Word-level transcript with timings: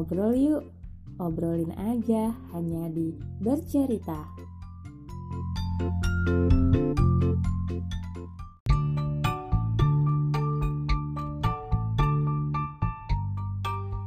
ngobrol 0.00 0.32
yuk. 0.32 0.64
Obrolin 1.20 1.76
aja 1.76 2.32
hanya 2.56 2.88
di 2.88 3.12
bercerita. 3.44 4.24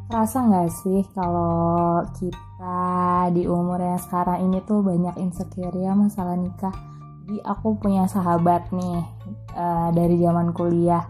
Rasa 0.09 0.41
nggak 0.41 0.69
sih 0.73 1.05
kalau 1.13 2.01
kita 2.17 3.29
di 3.29 3.45
umur 3.45 3.77
yang 3.77 4.01
sekarang 4.01 4.49
ini 4.49 4.65
tuh 4.65 4.81
banyak 4.81 5.13
insecure 5.21 5.77
ya 5.77 5.93
masalah 5.93 6.33
nikah. 6.33 6.73
Jadi 7.29 7.37
aku 7.45 7.77
punya 7.77 8.09
sahabat 8.09 8.73
nih 8.73 9.05
uh, 9.53 9.93
dari 9.93 10.17
zaman 10.17 10.49
kuliah. 10.57 11.05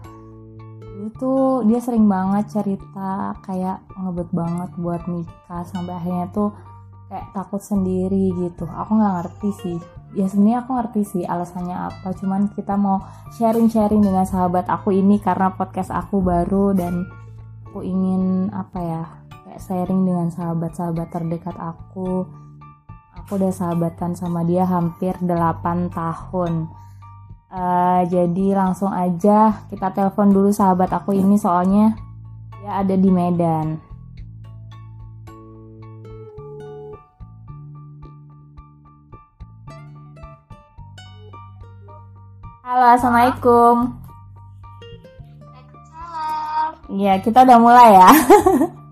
Itu 1.14 1.62
dia 1.70 1.78
sering 1.78 2.10
banget 2.10 2.50
cerita 2.50 3.38
kayak 3.46 3.86
ngebet 3.94 4.30
banget 4.34 4.70
buat 4.74 5.02
nikah 5.06 5.62
sampai 5.62 5.94
akhirnya 5.94 6.26
tuh 6.34 6.50
kayak 7.06 7.30
takut 7.30 7.62
sendiri 7.62 8.34
gitu. 8.34 8.66
Aku 8.66 8.98
nggak 8.98 9.14
ngerti 9.22 9.50
sih. 9.62 9.78
Ya 10.18 10.26
sebenarnya 10.26 10.66
aku 10.66 10.70
ngerti 10.74 11.00
sih 11.06 11.22
alasannya 11.22 11.74
apa. 11.74 12.10
Cuman 12.18 12.50
kita 12.50 12.74
mau 12.74 12.98
sharing-sharing 13.38 14.02
dengan 14.02 14.26
sahabat 14.26 14.66
aku 14.66 14.90
ini 14.90 15.22
karena 15.22 15.54
podcast 15.54 15.94
aku 15.94 16.18
baru 16.18 16.74
dan 16.74 17.06
aku 17.70 17.82
ingin 17.86 18.50
apa 18.54 18.78
ya 18.78 19.02
kayak 19.46 19.62
sharing 19.62 20.06
dengan 20.06 20.30
sahabat-sahabat 20.30 21.10
terdekat 21.10 21.58
aku 21.58 22.22
aku 23.18 23.30
udah 23.34 23.50
sahabatan 23.50 24.14
sama 24.14 24.46
dia 24.46 24.62
hampir 24.62 25.10
8 25.18 25.90
tahun 25.90 26.70
uh, 27.54 28.02
jadi 28.10 28.46
langsung 28.58 28.90
aja 28.90 29.64
kita 29.70 29.94
telepon 29.94 30.34
dulu 30.34 30.50
sahabat 30.50 30.90
aku 30.90 31.14
ini 31.14 31.38
soalnya 31.38 31.94
dia 32.60 32.82
ada 32.82 32.94
di 32.98 33.10
Medan 33.10 33.78
Halo, 42.64 42.96
Assalamualaikum. 42.96 43.92
Iya, 46.90 47.20
kita 47.22 47.44
udah 47.46 47.58
mulai 47.60 47.92
ya. 47.92 48.10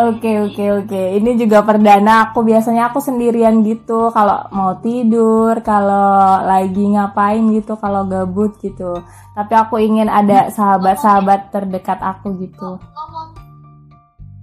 Oke 0.00 0.32
oke 0.40 0.64
oke. 0.80 1.02
Ini 1.20 1.36
juga 1.36 1.60
perdana 1.60 2.32
aku 2.32 2.40
biasanya 2.40 2.88
aku 2.88 3.04
sendirian 3.04 3.60
gitu 3.60 4.08
kalau 4.08 4.48
mau 4.48 4.80
tidur, 4.80 5.60
kalau 5.60 6.40
lagi 6.40 6.80
ngapain 6.96 7.44
gitu, 7.52 7.76
kalau 7.76 8.08
gabut 8.08 8.56
gitu. 8.64 9.04
Tapi 9.36 9.52
aku 9.52 9.76
ingin 9.76 10.08
ada 10.08 10.48
sahabat-sahabat 10.48 11.52
terdekat 11.52 12.00
aku 12.00 12.32
gitu. 12.40 12.80
Ngomong 12.80 13.28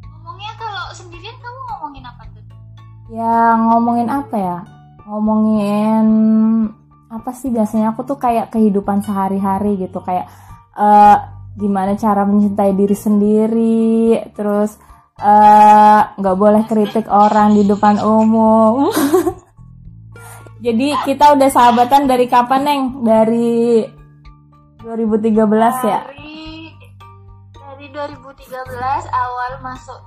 ngomongnya 0.06 0.54
kalau 0.62 0.94
sendirian 0.94 1.34
kamu 1.42 1.60
ngomongin 1.74 2.04
apa 2.06 2.24
tuh? 2.30 2.44
Ya 3.10 3.38
ngomongin 3.58 4.08
apa 4.14 4.36
ya? 4.38 4.58
Ngomongin 5.10 6.06
apa 7.10 7.32
sih 7.34 7.50
biasanya 7.50 7.98
aku 7.98 8.06
tuh 8.06 8.22
kayak 8.22 8.54
kehidupan 8.54 9.02
sehari-hari 9.02 9.80
gitu 9.80 10.04
kayak 10.06 10.30
uh, 10.78 11.18
gimana 11.58 11.98
cara 11.98 12.28
mencintai 12.28 12.76
diri 12.78 12.94
sendiri 12.94 14.22
terus 14.38 14.78
nggak 15.18 16.36
uh, 16.36 16.40
boleh 16.40 16.64
kritik 16.70 17.10
orang 17.10 17.58
di 17.58 17.66
depan 17.66 17.98
umum 17.98 18.94
jadi 20.66 20.94
kita 21.10 21.34
udah 21.34 21.50
sahabatan 21.50 22.06
dari 22.06 22.30
kapan 22.30 22.62
neng 22.62 22.82
dari 23.02 23.82
2013 24.86 25.34
ya 25.90 26.00
dari 26.06 26.70
dari 27.58 27.88
2013 27.90 28.46
awal 29.10 29.52
masuk 29.66 30.00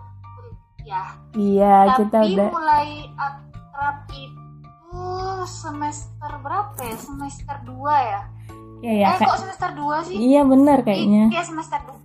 kuliah 0.79 1.11
iya 1.35 1.77
Tapi 1.91 2.07
kita 2.07 2.19
udah 2.31 2.49
mulai 2.55 2.89
akrab 3.19 3.97
itu 4.15 4.41
semester 5.47 6.31
berapa 6.43 6.79
ya? 6.83 6.97
Semester 6.99 7.57
2 7.63 8.11
ya? 8.11 8.23
Iya, 8.81 8.93
ya, 8.97 9.07
eh, 9.13 9.19
kok 9.21 9.39
semester 9.45 9.71
2 9.77 10.09
sih? 10.09 10.17
Iya, 10.17 10.41
bener 10.49 10.79
kayaknya. 10.81 11.29
Iya, 11.29 11.43
semester 11.45 11.81
2. 11.85 12.00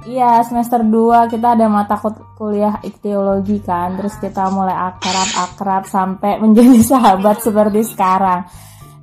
Iya, 0.00 0.40
semester 0.48 0.80
2 0.80 1.28
kita 1.28 1.52
ada 1.52 1.68
mata 1.68 2.00
kuliah 2.40 2.80
iktiologi 2.80 3.60
kan. 3.60 4.00
Terus 4.00 4.16
kita 4.16 4.48
mulai 4.48 4.72
akrab-akrab 4.72 5.84
sampai 5.84 6.40
menjadi 6.40 6.80
sahabat 6.96 7.44
seperti 7.44 7.84
sekarang. 7.84 8.48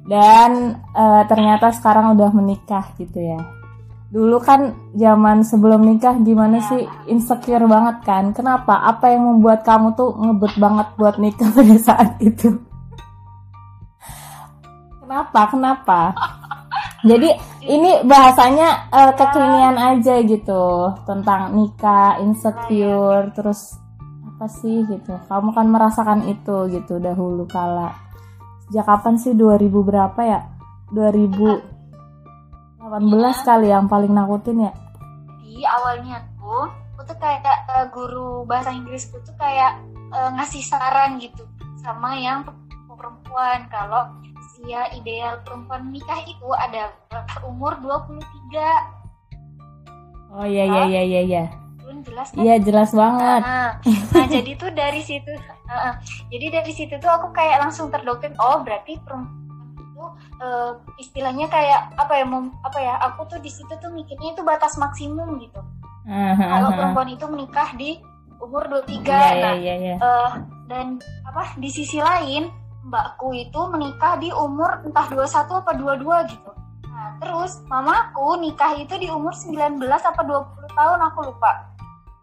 Dan 0.08 0.82
uh, 0.96 1.22
ternyata 1.30 1.70
sekarang 1.70 2.18
udah 2.18 2.34
menikah 2.34 2.98
gitu 2.98 3.20
ya. 3.22 3.38
Dulu 4.08 4.40
kan 4.40 4.72
zaman 4.96 5.44
sebelum 5.44 5.84
nikah 5.84 6.16
gimana 6.24 6.64
sih 6.66 6.82
insecure 7.12 7.68
banget 7.68 8.02
kan? 8.08 8.32
Kenapa? 8.32 8.88
Apa 8.88 9.14
yang 9.14 9.28
membuat 9.28 9.68
kamu 9.68 9.94
tuh 10.00 10.16
ngebet 10.18 10.56
banget 10.58 10.88
buat 10.98 11.16
nikah 11.22 11.52
pada 11.60 11.78
saat 11.78 12.18
itu? 12.24 12.58
Kenapa? 15.04 15.42
Kenapa? 15.52 16.00
Jadi 17.08 17.30
ini 17.72 18.04
bahasanya 18.04 18.92
uh, 18.92 19.12
kekinian 19.16 19.80
aja 19.80 20.20
gitu 20.28 20.92
tentang 21.08 21.56
nikah, 21.56 22.20
insecure, 22.20 23.32
terus 23.32 23.80
apa 24.28 24.46
sih 24.52 24.84
gitu. 24.86 25.16
Kamu 25.32 25.56
kan 25.56 25.68
merasakan 25.72 26.28
itu 26.28 26.68
gitu 26.70 27.00
dahulu 27.00 27.48
kala. 27.48 27.96
Sejak 28.68 28.86
kapan 28.86 29.16
sih 29.16 29.32
2000 29.32 29.72
berapa 29.88 30.22
ya? 30.22 30.42
2018 30.92 31.64
ya. 32.84 33.34
kali 33.48 33.68
yang 33.72 33.88
paling 33.88 34.12
nakutin 34.12 34.68
ya? 34.68 34.72
Jadi 35.48 35.64
awalnya 35.64 36.22
tuh 36.36 36.68
aku 36.94 37.02
tuh 37.08 37.18
kayak 37.24 37.42
uh, 37.72 37.88
guru 37.90 38.44
bahasa 38.44 38.76
Inggris 38.76 39.08
tuh 39.08 39.24
kayak 39.40 39.80
uh, 40.12 40.30
ngasih 40.36 40.62
saran 40.66 41.18
gitu 41.24 41.48
sama 41.80 42.20
yang 42.20 42.44
perempuan 42.98 43.70
kalau 43.70 44.12
usia 44.58 44.90
ideal 44.98 45.38
perempuan 45.46 45.94
nikah 45.94 46.18
itu 46.26 46.50
ada 46.58 46.90
umur 47.46 47.78
23. 47.78 50.34
Oh 50.34 50.50
iya 50.50 50.66
iya 50.66 50.82
iya 50.90 51.02
iya 51.06 51.22
iya. 51.22 51.46
jelas 52.02 52.34
kan? 52.34 52.42
Iya 52.42 52.56
jelas 52.66 52.90
banget. 52.90 53.42
Nah, 53.46 53.78
nah 53.86 54.26
jadi 54.34 54.58
tuh 54.58 54.74
dari 54.74 55.02
situ, 55.06 55.30
uh, 55.70 55.94
jadi 56.34 56.62
dari 56.62 56.74
situ 56.74 56.98
tuh 56.98 57.10
aku 57.10 57.30
kayak 57.38 57.62
langsung 57.62 57.94
terdoktrin. 57.94 58.34
Oh 58.42 58.66
berarti 58.66 58.98
perempuan 59.06 59.46
itu 59.78 60.06
uh, 60.42 60.74
istilahnya 60.98 61.46
kayak 61.54 61.94
apa 61.94 62.18
ya, 62.18 62.26
mem, 62.26 62.50
apa 62.66 62.82
ya? 62.82 62.98
Aku 63.14 63.30
tuh 63.30 63.38
di 63.38 63.54
situ 63.54 63.70
tuh 63.78 63.94
mikirnya 63.94 64.34
itu 64.34 64.42
batas 64.42 64.74
maksimum 64.82 65.38
gitu. 65.38 65.62
Uh, 66.10 66.34
Kalau 66.34 66.74
perempuan 66.74 67.14
itu 67.14 67.30
menikah 67.30 67.78
di 67.78 68.02
umur 68.42 68.66
23 68.70 69.06
yeah, 69.06 69.34
nah, 69.38 69.56
yeah, 69.58 69.78
yeah. 69.78 69.98
Uh, 70.02 70.42
dan 70.70 71.02
apa 71.26 71.58
di 71.58 71.70
sisi 71.74 71.98
lain 71.98 72.54
mbakku 72.88 73.36
itu 73.36 73.60
menikah 73.68 74.16
di 74.16 74.32
umur 74.32 74.80
entah 74.88 75.08
21 75.12 75.60
apa 75.60 75.72
22 75.76 76.32
gitu. 76.32 76.52
Nah, 76.88 77.20
terus 77.20 77.62
mamaku 77.68 78.40
nikah 78.40 78.74
itu 78.80 78.96
di 78.98 79.12
umur 79.12 79.36
19 79.36 79.78
apa 79.84 80.22
20 80.24 80.72
tahun 80.72 81.00
aku 81.12 81.20
lupa. 81.30 81.68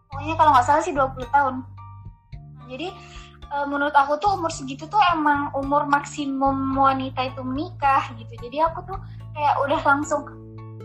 Pokoknya 0.09 0.35
kalau 0.35 0.51
nggak 0.57 0.65
salah 0.65 0.83
sih 0.83 0.91
20 0.91 1.15
tahun. 1.29 1.55
Nah, 2.33 2.65
jadi 2.65 2.89
e, 3.45 3.55
menurut 3.69 3.93
aku 3.93 4.17
tuh 4.17 4.35
umur 4.35 4.49
segitu 4.49 4.89
tuh 4.89 4.99
emang 5.13 5.53
umur 5.53 5.85
maksimum 5.85 6.73
wanita 6.73 7.29
itu 7.29 7.45
menikah 7.45 8.09
gitu. 8.17 8.33
Jadi 8.41 8.57
aku 8.65 8.83
tuh 8.89 8.97
kayak 9.37 9.55
udah 9.63 9.79
langsung 9.85 10.25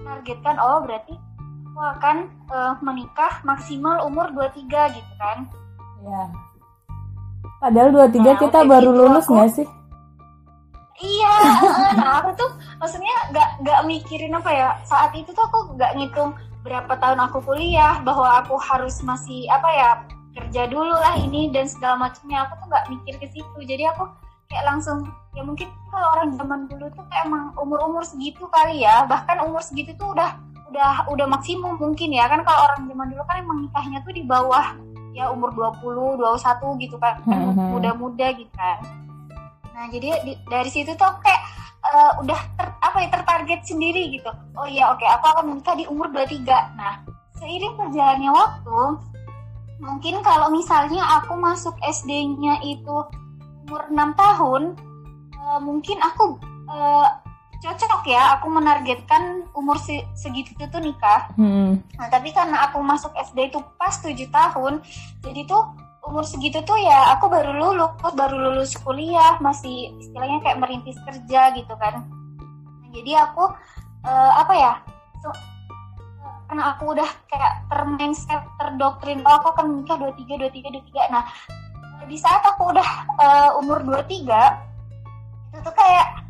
targetkan 0.04 0.60
oh 0.60 0.84
berarti 0.84 1.16
aku 1.72 1.80
akan 1.98 2.16
e, 2.52 2.58
menikah 2.84 3.40
maksimal 3.48 4.04
umur 4.04 4.28
23 4.36 4.68
gitu 4.92 5.12
kan. 5.16 5.48
Iya. 6.04 6.49
Padahal 7.60 7.92
23 7.92 8.24
nah, 8.24 8.36
kita 8.40 8.58
baru 8.64 8.90
gitu 8.90 8.98
lulus 9.04 9.26
nggak 9.28 9.50
sih? 9.52 9.68
Iya, 11.00 11.34
nah 12.00 12.24
aku 12.24 12.32
tuh 12.36 12.50
maksudnya 12.80 13.14
nggak 13.32 13.48
nggak 13.60 13.80
mikirin 13.84 14.32
apa 14.32 14.50
ya 14.52 14.68
saat 14.88 15.12
itu 15.12 15.28
tuh 15.32 15.44
aku 15.44 15.76
nggak 15.76 15.92
ngitung 15.96 16.32
berapa 16.64 16.92
tahun 16.96 17.20
aku 17.28 17.40
kuliah 17.44 18.00
bahwa 18.04 18.40
aku 18.40 18.56
harus 18.60 19.00
masih 19.04 19.48
apa 19.48 19.68
ya 19.72 19.90
kerja 20.36 20.68
dulu 20.72 20.92
lah 20.92 21.20
ini 21.20 21.52
dan 21.52 21.68
segala 21.68 22.08
macamnya. 22.08 22.48
Aku 22.48 22.64
tuh 22.64 22.66
nggak 22.72 22.86
mikir 22.96 23.14
ke 23.20 23.26
situ. 23.28 23.58
Jadi 23.60 23.84
aku 23.92 24.08
kayak 24.48 24.64
langsung 24.64 25.04
ya 25.36 25.44
mungkin 25.44 25.68
kalau 25.92 26.08
orang 26.16 26.32
zaman 26.36 26.64
dulu 26.64 26.88
tuh 26.96 27.04
kayak 27.12 27.28
emang 27.28 27.52
umur 27.60 27.78
umur 27.86 28.02
segitu 28.02 28.48
kali 28.50 28.82
ya 28.82 29.06
bahkan 29.06 29.38
umur 29.44 29.62
segitu 29.62 29.94
tuh 30.00 30.10
udah 30.16 30.34
udah 30.72 31.06
udah 31.12 31.26
maksimum 31.28 31.76
mungkin 31.76 32.08
ya. 32.08 32.24
Kan 32.24 32.40
kalau 32.40 32.72
orang 32.72 32.88
zaman 32.88 33.08
dulu 33.12 33.22
kan 33.28 33.36
emang 33.44 33.68
nikahnya 33.68 34.00
tuh 34.00 34.12
di 34.16 34.24
bawah 34.24 34.76
ya 35.12 35.28
umur 35.28 35.50
20, 35.52 36.16
21 36.16 36.78
gitu 36.78 36.96
kan, 36.96 37.18
kan 37.24 37.50
Mhm. 37.50 37.74
muda-muda 37.74 38.30
gitu 38.32 38.50
kan. 38.54 38.78
Nah, 39.74 39.88
jadi 39.88 40.08
di- 40.22 40.40
dari 40.46 40.70
situ 40.70 40.92
tuh 40.94 41.12
kayak 41.20 41.42
eh, 41.80 42.12
udah 42.20 42.36
ter, 42.60 42.68
apa 42.76 42.96
ya 43.00 43.08
tertarget 43.08 43.64
sendiri 43.64 44.12
gitu. 44.12 44.28
Oh 44.52 44.68
iya, 44.68 44.92
oke, 44.92 45.00
aku 45.00 45.24
akan 45.26 45.44
menikah 45.48 45.72
di 45.72 45.88
umur 45.88 46.12
23. 46.12 46.76
Nah, 46.76 47.00
seiring 47.40 47.72
berjalannya 47.72 48.28
waktu, 48.28 48.80
mungkin 49.80 50.20
kalau 50.20 50.52
misalnya 50.52 51.00
aku 51.18 51.40
masuk 51.40 51.72
SD-nya 51.80 52.60
itu 52.60 52.96
umur 53.64 53.88
6 53.88 54.12
tahun, 54.12 54.76
eh, 55.32 55.60
mungkin 55.64 55.96
aku 55.98 56.36
eh, 56.68 57.08
cocok 57.60 58.08
ya 58.08 58.40
aku 58.40 58.48
menargetkan 58.48 59.44
umur 59.52 59.76
se 59.76 60.00
segitu 60.16 60.56
tuh 60.56 60.80
nikah. 60.80 61.28
Hmm. 61.36 61.84
nah 62.00 62.08
tapi 62.08 62.32
karena 62.32 62.68
aku 62.68 62.80
masuk 62.80 63.12
SD 63.12 63.52
itu 63.52 63.60
pas 63.76 63.92
tujuh 64.00 64.28
tahun 64.32 64.80
jadi 65.20 65.44
tuh 65.44 65.68
umur 66.08 66.24
segitu 66.24 66.64
tuh 66.64 66.80
ya 66.80 67.12
aku 67.12 67.28
baru 67.28 67.52
lulus 67.52 67.92
baru 68.16 68.36
lulus 68.36 68.72
kuliah 68.80 69.36
masih 69.44 69.92
istilahnya 70.00 70.40
kayak 70.40 70.58
merintis 70.58 70.96
kerja 71.04 71.52
gitu 71.52 71.74
kan. 71.76 72.08
Nah, 72.80 72.88
jadi 72.96 73.28
aku 73.28 73.44
uh, 74.08 74.32
apa 74.40 74.54
ya 74.56 74.72
so, 75.20 75.28
karena 76.48 76.74
aku 76.74 76.96
udah 76.96 77.10
kayak 77.28 77.52
termindset 77.68 78.42
terdoktrin 78.56 79.20
oh 79.22 79.34
aku 79.38 79.52
akan 79.54 79.84
nikah 79.84 80.00
dua 80.00 80.12
tiga 80.16 80.34
dua 80.40 80.50
tiga 80.50 80.68
dua 80.72 80.82
tiga. 80.88 81.02
Nah 81.12 81.24
di 82.08 82.16
saat 82.16 82.40
aku 82.42 82.72
udah 82.72 82.88
uh, 83.20 83.50
umur 83.60 83.84
dua 83.84 84.00
tiga 84.08 84.58
itu 85.52 85.60
tuh 85.60 85.74
kayak 85.76 86.29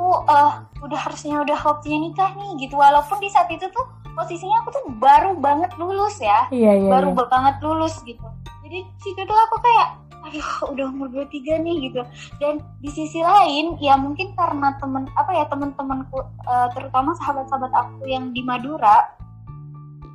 aku 0.00 0.24
uh, 0.32 0.64
udah 0.80 0.96
harusnya 0.96 1.44
udah 1.44 1.60
waktunya 1.60 2.00
nikah 2.00 2.32
nih 2.32 2.64
gitu. 2.64 2.80
Walaupun 2.80 3.20
di 3.20 3.28
saat 3.28 3.52
itu 3.52 3.68
tuh 3.68 3.84
posisinya 4.16 4.64
aku 4.64 4.72
tuh 4.72 4.84
baru 4.96 5.36
banget 5.36 5.76
lulus 5.76 6.16
ya. 6.24 6.48
Iya, 6.48 6.80
iya, 6.80 6.88
baru 6.88 7.12
iya. 7.12 7.28
banget 7.28 7.56
lulus 7.60 8.00
gitu. 8.08 8.24
Jadi 8.64 8.88
situ 9.04 9.20
tuh 9.28 9.36
aku 9.36 9.60
kayak 9.60 9.88
aduh 10.20 10.48
udah 10.72 10.86
umur 10.88 11.12
23 11.12 11.60
nih 11.60 11.76
gitu. 11.92 12.00
Dan 12.40 12.64
di 12.80 12.88
sisi 12.88 13.20
lain 13.20 13.76
ya 13.76 14.00
mungkin 14.00 14.32
karena 14.32 14.72
temen 14.80 15.04
apa 15.20 15.36
ya 15.36 15.44
temen-temenku 15.52 16.16
uh, 16.48 16.68
terutama 16.72 17.12
sahabat-sahabat 17.20 17.72
aku 17.76 18.08
yang 18.08 18.32
di 18.32 18.40
Madura 18.40 19.04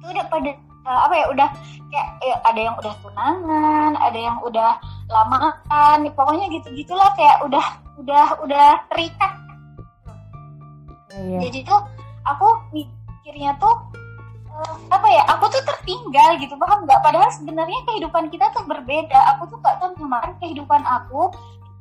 itu 0.01 0.17
udah 0.17 0.25
pada 0.33 0.49
uh, 0.89 0.99
apa 1.05 1.13
ya 1.13 1.25
udah 1.29 1.49
kayak 1.93 2.09
ya, 2.25 2.35
ada 2.41 2.59
yang 2.61 2.75
udah 2.81 2.93
tunangan 3.05 3.91
ada 4.01 4.19
yang 4.19 4.37
udah 4.41 4.77
lamaan 5.09 6.05
pokoknya 6.13 6.49
gitu 6.53 6.69
gitulah 6.73 7.09
kayak 7.17 7.41
udah 7.45 7.65
udah 7.97 8.37
udah 8.43 8.69
terikat 8.91 9.44
iya. 11.15 11.39
jadi 11.47 11.59
tuh 11.63 11.81
aku 12.25 12.47
mikirnya 12.75 13.55
tuh 13.61 13.75
uh, 14.55 14.75
apa 14.91 15.07
ya 15.07 15.23
aku 15.29 15.51
tuh 15.51 15.63
tertinggal 15.63 16.39
gitu 16.39 16.55
paham 16.55 16.87
nggak? 16.87 16.99
Padahal 17.03 17.29
sebenarnya 17.31 17.79
kehidupan 17.85 18.31
kita 18.31 18.49
tuh 18.55 18.63
berbeda. 18.65 19.19
Aku 19.35 19.51
tuh 19.51 19.59
gak 19.61 19.77
tahu 19.83 19.93
kemarin 19.99 20.35
kehidupan 20.39 20.81
aku 20.83 21.31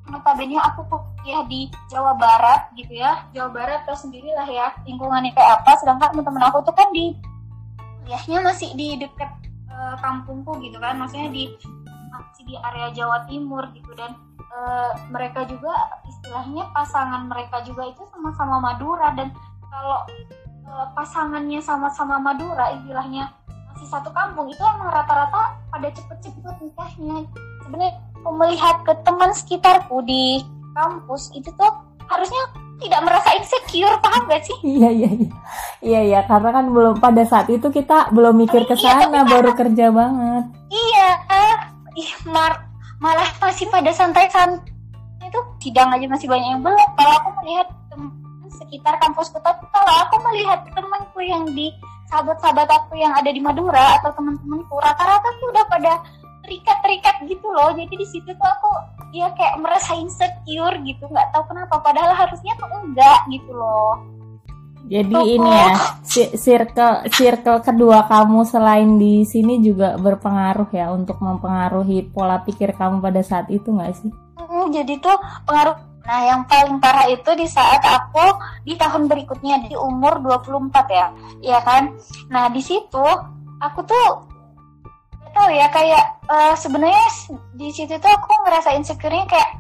notabene 0.05 0.61
aku 0.61 0.85
kuliah 0.85 1.41
di 1.49 1.73
Jawa 1.89 2.13
Barat 2.19 2.69
gitu 2.77 2.93
ya. 2.93 3.25
Jawa 3.33 3.49
Barat 3.55 3.89
tau 3.89 3.97
sendirilah 3.97 4.47
ya 4.51 4.75
lingkungannya 4.85 5.33
kayak 5.33 5.63
apa. 5.63 5.81
Sedangkan 5.81 6.13
teman-teman 6.13 6.45
aku 6.51 6.59
tuh 6.67 6.75
kan 6.77 6.91
di 6.93 7.15
kuliahnya 8.05 8.39
masih 8.45 8.71
di 8.77 9.01
dekat 9.01 9.31
uh, 9.71 9.97
kampungku 10.03 10.61
gitu 10.61 10.77
kan. 10.77 10.99
Maksudnya 11.01 11.33
di 11.33 11.55
masih 12.13 12.43
di 12.45 12.55
area 12.61 12.93
Jawa 12.93 13.25
Timur 13.25 13.65
gitu. 13.73 13.91
Dan 13.97 14.13
uh, 14.53 14.93
mereka 15.09 15.49
juga 15.49 15.73
istilahnya 16.25 16.65
pasangan 16.73 17.29
mereka 17.29 17.61
juga 17.69 17.85
itu 17.85 18.01
sama-sama 18.09 18.57
Madura 18.57 19.13
dan 19.13 19.29
kalau 19.69 20.01
uh, 20.65 20.89
pasangannya 20.97 21.61
sama-sama 21.61 22.17
Madura 22.17 22.73
istilahnya 22.81 23.29
masih 23.77 23.89
satu 23.93 24.09
kampung 24.17 24.49
itu 24.49 24.65
emang 24.65 24.89
rata-rata 24.89 25.61
pada 25.69 25.93
cepet-cepet 25.93 26.57
nikahnya 26.65 27.29
sebenarnya 27.61 27.93
melihat 28.25 28.81
ke 28.89 28.97
teman 29.05 29.37
sekitarku 29.37 30.01
di 30.09 30.41
kampus 30.73 31.29
itu 31.37 31.53
tuh 31.61 31.73
harusnya 32.09 32.41
tidak 32.81 33.01
merasa 33.05 33.29
insecure 33.37 33.97
paham 34.01 34.25
gak 34.27 34.43
sih? 34.49 34.57
Iya 34.65 34.91
iya 34.91 35.11
iya 35.13 35.31
iya 35.85 36.01
iya 36.01 36.21
karena 36.25 36.51
kan 36.51 36.67
belum 36.73 37.05
pada 37.05 37.23
saat 37.29 37.53
itu 37.53 37.69
kita 37.69 38.11
belum 38.11 38.35
mikir 38.35 38.65
ke 38.65 38.75
iya, 38.81 39.05
sana 39.07 39.23
iya, 39.23 39.29
baru 39.29 39.51
kerja 39.55 39.87
banget. 39.93 40.45
Iya, 40.73 41.09
uh, 41.31 41.57
ih 41.95 42.13
mar 42.33 42.65
malah 42.99 43.29
masih 43.39 43.69
pada 43.71 43.93
santai-santai 43.95 44.74
sidang 45.65 45.89
aja 45.97 46.05
masih 46.05 46.29
banyak 46.29 46.49
yang 46.53 46.61
belum 46.61 46.89
kalau 46.93 47.13
aku 47.17 47.31
melihat 47.41 47.69
teman 47.89 48.13
sekitar 48.53 48.95
kampus 49.01 49.33
kota 49.33 49.51
kalau 49.73 49.95
aku 50.05 50.17
melihat 50.29 50.61
temanku 50.77 51.21
yang 51.25 51.49
di 51.57 51.73
sahabat-sahabat 52.13 52.69
aku 52.69 53.01
yang 53.01 53.17
ada 53.17 53.33
di 53.33 53.41
Madura 53.41 53.97
atau 53.99 54.13
teman-temanku 54.13 54.77
rata-rata 54.77 55.29
tuh 55.41 55.49
udah 55.49 55.65
pada 55.67 55.93
terikat-terikat 56.45 57.25
gitu 57.25 57.49
loh 57.49 57.73
jadi 57.73 57.89
di 57.89 58.07
situ 58.07 58.29
tuh 58.29 58.49
aku 58.61 58.71
ya 59.17 59.33
kayak 59.33 59.57
merasa 59.65 59.97
insecure 59.97 60.77
gitu 60.85 61.09
nggak 61.09 61.33
tahu 61.33 61.49
kenapa 61.49 61.81
padahal 61.81 62.13
harusnya 62.13 62.53
tuh 62.61 62.69
enggak 62.85 63.25
gitu 63.33 63.51
loh 63.57 64.15
jadi 64.85 65.17
Toko. 65.17 65.25
ini 65.25 65.49
ya, 65.49 65.73
circle 66.37 67.09
circle 67.09 67.61
kedua 67.65 68.05
kamu 68.05 68.45
selain 68.45 69.01
di 69.01 69.25
sini 69.25 69.65
juga 69.65 69.97
berpengaruh 69.97 70.69
ya 70.77 70.93
untuk 70.93 71.25
mempengaruhi 71.25 72.05
pola 72.13 72.45
pikir 72.45 72.77
kamu 72.77 73.01
pada 73.01 73.25
saat 73.25 73.49
itu 73.49 73.73
nggak 73.73 73.97
sih? 73.97 74.13
Jadi 74.71 75.01
tuh 75.01 75.17
pengaruh. 75.49 75.77
Nah, 76.05 76.21
yang 76.29 76.45
paling 76.45 76.85
parah 76.85 77.09
itu 77.09 77.33
di 77.33 77.49
saat 77.49 77.81
aku 77.81 78.37
di 78.69 78.77
tahun 78.77 79.09
berikutnya 79.09 79.65
di 79.65 79.73
umur 79.73 80.21
24 80.21 80.69
ya. 80.93 81.07
Iya 81.41 81.59
kan? 81.65 81.97
Nah, 82.29 82.53
di 82.53 82.61
situ 82.61 83.07
aku 83.57 83.81
tuh 83.89 84.35
tahu 85.35 85.51
ya 85.51 85.67
kayak 85.69 86.05
uh, 86.31 86.55
sebenarnya 86.55 87.05
di 87.59 87.69
situ 87.75 87.99
tuh 87.99 88.11
aku 88.13 88.31
ngerasa 88.47 88.71
insecure-nya 88.79 89.27
kayak 89.27 89.51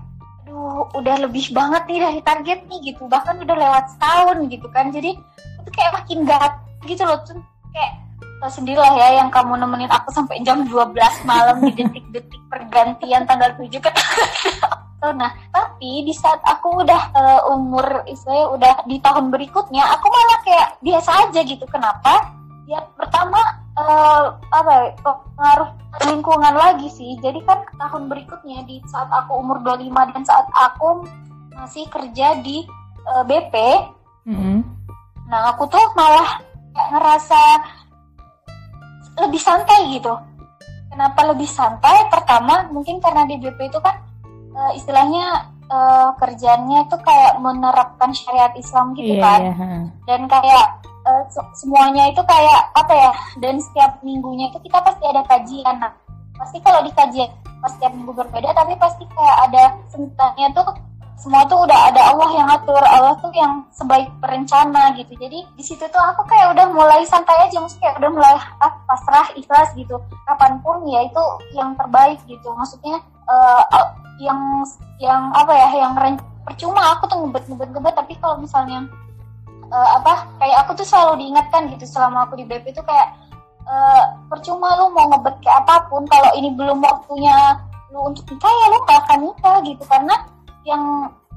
aduh 0.47 0.87
udah 0.95 1.27
lebih 1.27 1.51
banget 1.51 1.83
nih 1.91 1.99
dari 1.99 2.21
target 2.23 2.59
nih 2.71 2.95
gitu 2.95 3.11
bahkan 3.11 3.43
udah 3.43 3.57
lewat 3.59 3.85
setahun 3.91 4.39
gitu 4.47 4.71
kan 4.71 4.95
jadi 4.95 5.19
itu 5.19 5.71
kayak 5.75 5.93
makin 5.99 6.23
gat 6.23 6.55
gitu 6.87 7.03
loh 7.03 7.19
tuh 7.27 7.43
kayak 7.75 7.93
tau 8.39 8.53
sendiri 8.53 8.79
lah 8.79 8.95
ya 8.95 9.25
yang 9.25 9.35
kamu 9.35 9.59
nemenin 9.59 9.91
aku 9.91 10.15
sampai 10.15 10.39
jam 10.47 10.63
12 10.63 10.95
malam 11.27 11.59
di 11.65 11.73
detik-detik 11.75 12.43
pergantian 12.47 13.27
tanggal 13.27 13.51
7 13.59 13.67
kan 13.85 13.95
nah 15.13 15.35
tapi 15.53 16.09
di 16.09 16.15
saat 16.17 16.41
aku 16.41 16.81
udah 16.81 17.03
uh, 17.13 17.41
umur 17.53 18.07
istilahnya 18.09 18.47
udah 18.57 18.75
di 18.89 18.97
tahun 19.05 19.29
berikutnya 19.29 19.85
aku 19.85 20.07
malah 20.09 20.39
kayak 20.47 20.69
biasa 20.81 21.11
aja 21.29 21.41
gitu. 21.45 21.65
Kenapa? 21.69 22.33
Ya 22.65 22.81
pertama 22.97 23.61
uh, 23.77 24.41
apa 24.49 24.73
ya, 24.73 24.87
pengaruh 25.05 25.71
lingkungan 26.09 26.55
lagi 26.57 26.89
sih. 26.89 27.21
Jadi 27.21 27.45
kan 27.45 27.61
tahun 27.77 28.09
berikutnya 28.09 28.65
di 28.65 28.81
saat 28.89 29.13
aku 29.13 29.37
umur 29.37 29.61
25 29.61 30.15
dan 30.17 30.23
saat 30.25 30.49
aku 30.57 31.05
masih 31.55 31.87
kerja 31.89 32.41
di 32.43 32.67
uh, 33.09 33.23
eh, 33.23 33.25
BP 33.25 33.55
mm-hmm. 34.27 34.59
nah 35.31 35.55
aku 35.55 35.71
tuh 35.71 35.85
malah 35.97 36.43
ngerasa 36.75 37.41
lebih 39.15 39.39
santai 39.39 39.95
gitu. 39.95 40.11
Kenapa 40.91 41.23
lebih 41.31 41.47
santai? 41.47 42.11
Pertama 42.11 42.67
mungkin 42.75 42.99
karena 42.99 43.23
di 43.31 43.39
BP 43.39 43.71
itu 43.71 43.79
kan 43.79 43.95
uh, 44.55 44.73
istilahnya 44.79 45.51
uh, 45.69 46.11
kerjanya 46.17 46.87
itu 46.87 46.97
kayak 47.03 47.39
menerapkan 47.43 48.11
syariat 48.15 48.55
Islam 48.57 48.95
gitu 48.97 49.19
yeah, 49.19 49.23
kan. 49.23 49.41
yeah. 49.43 49.83
dan 50.09 50.21
kayak 50.31 50.67
uh, 51.05 51.23
semuanya 51.55 52.11
itu 52.11 52.23
kayak 52.25 52.61
apa 52.75 52.93
ya 52.93 53.13
dan 53.43 53.61
setiap 53.61 54.01
minggunya 54.01 54.49
itu 54.51 54.59
kita 54.65 54.81
pasti 54.81 55.05
ada 55.05 55.23
kajian. 55.29 55.77
Nah 55.79 55.93
pasti 56.35 56.59
kalau 56.65 56.83
di 56.83 56.91
kajian 56.91 57.31
pasti 57.63 57.81
setiap 57.81 57.93
minggu 57.97 58.13
berbeda 58.13 58.51
tapi 58.53 58.75
pasti 58.77 59.05
kayak 59.09 59.37
ada 59.51 59.63
sebutannya 59.89 60.49
tuh 60.53 60.69
semua 61.15 61.47
tuh 61.47 61.63
udah 61.63 61.95
ada 61.95 62.11
Allah 62.11 62.31
yang 62.35 62.49
atur 62.51 62.83
Allah 62.83 63.15
tuh 63.23 63.31
yang 63.33 63.63
sebaik 63.71 64.11
perencana 64.19 64.93
gitu. 64.99 65.15
Jadi 65.15 65.47
di 65.55 65.65
situ 65.65 65.87
tuh 65.87 66.03
aku 66.03 66.27
kayak 66.27 66.53
udah 66.53 66.67
mulai 66.75 67.07
santai 67.07 67.39
aja 67.47 67.63
maksudnya 67.63 67.95
kayak 67.95 67.97
udah 68.03 68.11
mulai 68.11 68.35
ah, 68.61 68.73
pasrah 68.91 69.31
ikhlas 69.39 69.71
gitu. 69.79 69.95
Kapan 70.27 70.59
pun 70.61 70.83
ya 70.91 71.07
itu 71.07 71.23
yang 71.55 71.73
terbaik 71.79 72.19
gitu. 72.27 72.51
Maksudnya 72.59 72.99
uh, 73.31 73.63
yang 74.23 74.63
yang 75.03 75.33
apa 75.35 75.53
ya 75.53 75.69
yang 75.85 75.95
percuma 76.45 76.95
aku 76.95 77.11
tuh 77.11 77.19
ngebet 77.25 77.45
ngebet 77.51 77.71
ngebet 77.75 77.95
tapi 77.97 78.13
kalau 78.21 78.39
misalnya 78.39 78.87
uh, 79.73 79.89
apa 79.99 80.29
kayak 80.39 80.67
aku 80.67 80.77
tuh 80.79 80.87
selalu 80.87 81.25
diingatkan 81.25 81.67
gitu 81.73 81.85
selama 81.89 82.29
aku 82.29 82.39
di 82.39 82.45
BP 82.47 82.77
itu 82.77 82.83
kayak 82.85 83.17
uh, 83.67 84.15
percuma 84.29 84.77
lu 84.79 84.93
mau 84.93 85.09
ngebet 85.11 85.37
kayak 85.43 85.65
apa 85.65 85.89
pun 85.89 86.05
kalau 86.07 86.31
ini 86.37 86.53
belum 86.53 86.79
waktunya 86.85 87.59
lu 87.95 88.11
untuk 88.11 88.27
nikah 88.27 88.51
ya 88.51 88.67
lu 88.75 88.79
gak 88.91 88.99
akan 89.07 89.19
nikah 89.31 89.57
gitu. 89.63 89.83
Karena 89.87 90.15
yang 90.67 90.83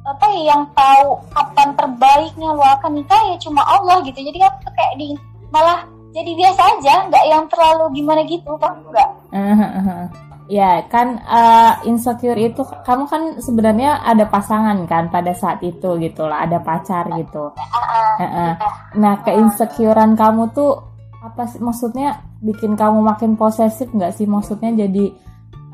apa 0.08 0.26
ya 0.32 0.56
yang 0.56 0.64
tahu 0.72 1.20
kapan 1.36 1.70
terbaiknya 1.76 2.50
lu 2.56 2.64
akan 2.64 2.92
nikah 2.98 3.22
ya 3.34 3.36
cuma 3.38 3.62
Allah 3.64 4.02
gitu. 4.04 4.20
Jadi 4.20 4.40
aku 4.42 4.58
tuh 4.66 4.74
kayak 4.74 4.96
di 4.98 5.14
malah 5.52 5.88
jadi 6.16 6.32
biasa 6.34 6.62
aja 6.80 6.94
nggak 7.12 7.26
yang 7.30 7.44
terlalu 7.46 7.86
gimana 8.02 8.22
gitu 8.26 8.52
kan 8.58 8.74
enggak 8.82 9.10
uh, 9.32 10.10
Ya 10.48 10.88
kan 10.88 11.20
uh, 11.28 11.84
insecure 11.84 12.40
itu 12.40 12.64
kamu 12.64 13.04
kan 13.12 13.24
sebenarnya 13.44 14.00
ada 14.00 14.32
pasangan 14.32 14.88
kan 14.88 15.12
pada 15.12 15.36
saat 15.36 15.60
itu 15.60 16.00
gitu 16.00 16.24
lah 16.24 16.48
ada 16.48 16.64
pacar 16.64 17.12
gitu. 17.20 17.52
Uh, 17.52 18.24
uh. 18.24 18.52
Nah 18.96 19.20
keinsecurean 19.28 20.16
kamu 20.16 20.56
tuh 20.56 20.88
apa 21.20 21.44
sih 21.52 21.60
maksudnya 21.60 22.24
bikin 22.40 22.80
kamu 22.80 23.04
makin 23.04 23.36
posesif 23.36 23.92
nggak 23.92 24.16
sih 24.16 24.24
maksudnya 24.24 24.88
jadi 24.88 25.12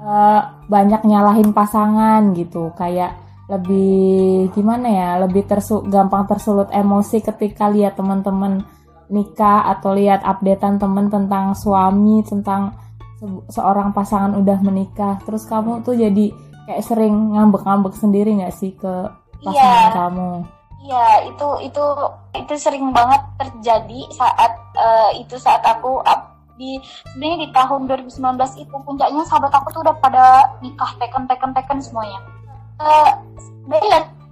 uh, 0.02 0.42
banyak 0.66 1.06
nyalahin 1.06 1.54
pasangan 1.54 2.34
gitu 2.34 2.74
kayak 2.74 3.14
lebih 3.52 4.50
gimana 4.56 4.88
ya 4.88 5.10
lebih 5.20 5.44
tersu 5.46 5.84
gampang 5.86 6.26
tersulut 6.26 6.72
emosi 6.72 7.20
ketika 7.20 7.68
lihat 7.68 8.00
teman-teman 8.00 8.64
nikah 9.12 9.68
atau 9.68 9.92
lihat 9.94 10.24
updatean 10.24 10.80
temen 10.80 11.12
tentang 11.12 11.52
suami 11.54 12.24
tentang 12.24 12.72
seorang 13.50 13.96
pasangan 13.96 14.36
udah 14.38 14.60
menikah 14.62 15.20
terus 15.24 15.48
kamu 15.48 15.84
tuh 15.86 15.96
jadi 15.96 16.32
kayak 16.68 16.84
sering 16.84 17.36
ngambek-ngambek 17.36 17.96
sendiri 17.96 18.40
nggak 18.40 18.56
sih 18.56 18.72
ke 18.76 18.94
pasangan 19.44 19.84
iya. 19.84 19.92
kamu? 19.92 20.32
Iya, 20.84 21.08
itu 21.32 21.48
itu 21.72 21.86
itu 22.36 22.54
sering 22.60 22.92
banget 22.92 23.24
terjadi 23.40 24.02
saat 24.12 24.52
uh, 24.76 25.12
itu 25.16 25.36
saat 25.40 25.64
aku 25.64 26.04
up 26.04 26.36
di 26.60 26.78
sebenarnya 27.16 27.48
di 27.48 27.50
tahun 27.56 27.82
2019 27.88 28.20
itu 28.62 28.76
puncaknya 28.84 29.24
sahabat 29.26 29.52
aku 29.64 29.68
tuh 29.74 29.82
udah 29.82 29.96
pada 30.04 30.54
nikah 30.60 30.92
teken 31.00 31.24
teken 31.28 31.52
teken 31.56 31.80
semuanya. 31.80 32.20
Uh, 32.84 33.16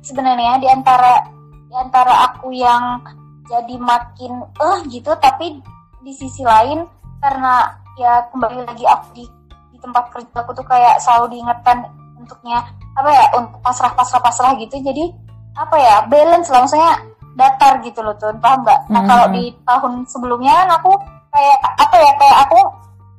sebenarnya 0.03 0.59
di 0.59 0.67
antara 0.67 1.23
di 1.71 1.75
antara 1.79 2.31
aku 2.31 2.51
yang 2.51 2.99
jadi 3.47 3.75
makin 3.79 4.43
eh 4.43 4.63
uh, 4.63 4.79
gitu 4.91 5.11
tapi 5.23 5.63
di 6.03 6.13
sisi 6.13 6.43
lain 6.43 6.83
karena 7.21 7.53
ya 7.95 8.25
kembali 8.33 8.65
lagi 8.65 8.83
aku 8.89 9.07
di 9.13 9.25
di 9.71 9.77
tempat 9.77 10.09
kerja 10.09 10.41
aku 10.41 10.51
tuh 10.57 10.65
kayak 10.65 10.97
selalu 10.97 11.37
diingatkan 11.37 11.85
untuknya 12.17 12.65
apa 12.97 13.09
ya 13.09 13.25
untuk 13.37 13.61
pasrah 13.61 13.93
pasrah 13.93 14.19
pasrah 14.19 14.51
gitu. 14.57 14.81
Jadi 14.81 15.13
apa 15.55 15.75
ya 15.77 15.95
balance 16.09 16.49
lah 16.49 16.65
maksudnya 16.65 16.93
datar 17.37 17.79
gitu 17.85 18.01
loh 18.01 18.17
tuh 18.17 18.33
paham 18.41 18.65
nggak? 18.65 18.81
Nah 18.89 19.01
kalau 19.05 19.25
hmm. 19.29 19.35
di 19.37 19.43
tahun 19.63 19.93
sebelumnya 20.09 20.53
kan 20.65 20.69
aku 20.81 20.91
kayak 21.31 21.57
apa 21.79 21.95
ya 21.95 22.11
kayak 22.19 22.37
aku 22.49 22.59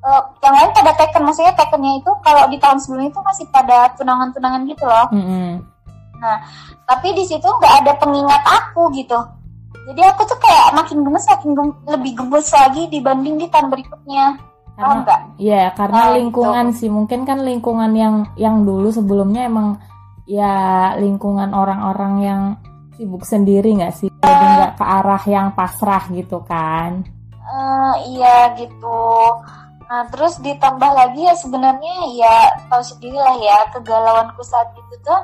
uh, 0.04 0.22
yang 0.42 0.54
lain 0.58 0.70
pada 0.74 0.92
teken. 0.98 1.22
Maksudnya 1.22 1.54
tekennya 1.54 1.92
itu 2.02 2.10
kalau 2.26 2.44
di 2.50 2.58
tahun 2.58 2.78
sebelumnya 2.82 3.10
itu 3.14 3.20
masih 3.22 3.46
pada 3.54 3.94
tunangan-tunangan 3.96 4.62
gitu 4.68 4.84
loh. 4.84 5.08
Mm-hmm. 5.14 5.50
nah 6.22 6.38
tapi 6.86 7.18
di 7.18 7.26
situ 7.26 7.42
nggak 7.42 7.82
ada 7.82 7.98
pengingat 7.98 8.42
aku 8.46 8.86
gitu 8.94 9.18
jadi 9.82 10.00
aku 10.14 10.22
tuh 10.30 10.38
kayak 10.38 10.78
makin 10.78 11.02
gemes 11.02 11.26
makin 11.26 11.50
gemes, 11.58 11.76
lebih 11.90 12.12
gemes 12.14 12.48
lagi 12.54 12.82
dibanding 12.86 13.34
di 13.38 13.46
tahun 13.50 13.66
berikutnya. 13.66 14.26
Karena 14.72 14.94
enggak? 15.04 15.20
Iya, 15.36 15.64
karena 15.76 16.00
nah, 16.08 16.12
lingkungan 16.16 16.66
itu. 16.72 16.78
sih. 16.78 16.88
Mungkin 16.88 17.20
kan 17.28 17.38
lingkungan 17.44 17.92
yang 17.92 18.14
yang 18.40 18.64
dulu 18.64 18.88
sebelumnya 18.88 19.50
emang 19.50 19.76
ya 20.24 20.54
lingkungan 20.96 21.52
orang-orang 21.52 22.14
yang 22.22 22.42
sibuk 22.96 23.26
sendiri 23.26 23.74
nggak 23.76 23.94
sih? 23.94 24.08
Jadi 24.22 24.46
nggak 24.56 24.74
ke 24.78 24.84
arah 24.86 25.22
yang 25.28 25.52
pasrah 25.52 26.06
gitu 26.14 26.40
kan? 26.46 27.04
Uh, 27.42 27.94
iya 28.08 28.54
gitu. 28.56 29.02
Nah 29.90 30.08
terus 30.08 30.40
ditambah 30.40 30.88
lagi 30.88 31.26
ya 31.26 31.34
sebenarnya 31.36 31.94
ya 32.16 32.34
tahu 32.72 32.80
sendiri 32.80 33.18
lah 33.18 33.36
ya 33.42 33.56
kegalauanku 33.76 34.40
saat 34.40 34.72
itu 34.72 34.94
tuh. 35.04 35.20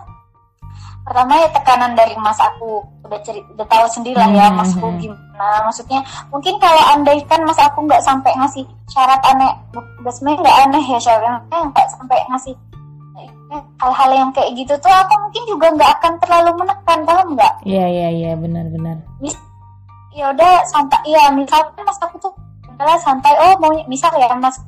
Pertama 1.09 1.41
ya 1.41 1.49
tekanan 1.57 1.97
dari 1.97 2.13
mas 2.21 2.37
aku 2.37 2.85
udah 3.09 3.21
cerita 3.25 3.49
udah 3.57 3.67
tahu 3.67 3.87
sendiri 3.89 4.17
lah 4.21 4.31
ya 4.31 4.47
hmm, 4.53 4.57
masku 4.61 4.85
hmm, 4.85 4.93
hmm. 4.95 5.03
gimana. 5.03 5.49
Maksudnya 5.65 6.01
mungkin 6.29 6.55
kalau 6.61 6.83
andaikan 6.93 7.41
mas 7.49 7.59
aku 7.59 7.79
nggak 7.89 8.05
sampai 8.05 8.31
ngasih 8.37 8.65
syarat 8.93 9.21
aneh 9.25 9.53
udah 9.75 10.13
sebenarnya 10.13 10.41
nggak 10.45 10.59
aneh 10.69 10.85
ya 10.85 10.99
syaratnya 11.01 11.59
nggak 11.73 11.89
sampai 11.97 12.19
ngasih 12.29 12.55
hal-hal 13.83 14.11
yang 14.15 14.31
kayak 14.31 14.55
gitu 14.55 14.77
tuh 14.79 14.93
aku 14.93 15.15
mungkin 15.19 15.43
juga 15.49 15.67
nggak 15.75 15.91
akan 15.99 16.13
terlalu 16.23 16.51
menekan 16.63 17.01
paham 17.03 17.29
nggak? 17.35 17.55
Iya 17.67 17.85
iya 17.91 18.09
iya 18.13 18.33
benar-benar 18.39 19.03
ya 20.19 20.35
udah 20.35 20.67
santai 20.67 20.99
iya 21.07 21.31
misalkan 21.31 21.79
mas 21.87 21.95
aku 22.03 22.19
tuh 22.19 22.35
adalah 22.75 22.99
santai 22.99 23.31
oh 23.39 23.55
mau 23.63 23.71
misal 23.87 24.11
ya 24.19 24.35
mas 24.35 24.59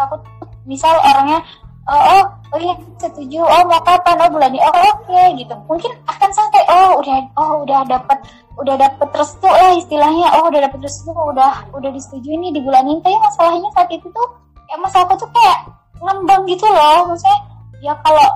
aku 0.00 0.16
tuh, 0.40 0.48
misal 0.64 0.96
orangnya 0.96 1.44
oh, 1.84 2.02
oh 2.16 2.24
oh 2.54 2.60
iya 2.62 2.74
setuju. 3.02 3.42
Oh 3.42 3.62
mau 3.66 3.82
kapan 3.82 4.22
oh 4.22 4.30
bulan 4.30 4.54
ini. 4.54 4.62
Oh 4.62 4.70
oke 4.70 5.10
okay, 5.10 5.34
gitu. 5.42 5.54
Mungkin 5.66 5.90
akan 6.06 6.30
santai 6.30 6.62
oh 6.70 7.02
udah 7.02 7.18
oh 7.34 7.66
udah 7.66 7.82
dapat 7.90 8.18
udah 8.54 8.78
dapet 8.78 9.08
restu 9.10 9.50
lah 9.50 9.74
istilahnya. 9.74 10.30
Oh 10.38 10.46
udah 10.46 10.62
dapet 10.62 10.86
restu 10.86 11.10
udah 11.10 11.66
udah 11.74 11.90
disetujui 11.90 12.38
nih 12.38 12.54
di 12.54 12.62
bulan 12.62 12.86
ini. 12.86 13.02
Tapi 13.02 13.18
masalahnya 13.18 13.68
saat 13.74 13.90
itu 13.90 14.06
tuh 14.06 14.28
ya 14.70 14.78
mas 14.78 14.94
aku 14.94 15.18
tuh 15.18 15.26
kayak 15.34 15.58
ngembang 15.98 16.46
gitu 16.46 16.66
loh. 16.70 17.10
Maksudnya 17.10 17.38
ya 17.82 17.92
kalau 18.06 18.28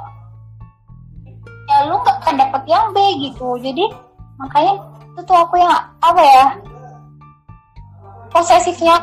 ya 1.69 1.77
lu 1.87 1.97
gak 2.03 2.19
akan 2.27 2.35
dapet 2.43 2.63
yang 2.67 2.91
B 2.91 2.99
gitu. 3.23 3.55
Jadi 3.63 3.87
makanya 4.43 4.83
itu 5.15 5.21
tuh 5.23 5.39
aku 5.39 5.63
yang 5.63 5.79
apa 6.03 6.23
ya 6.27 6.45
posesifnya 8.35 8.99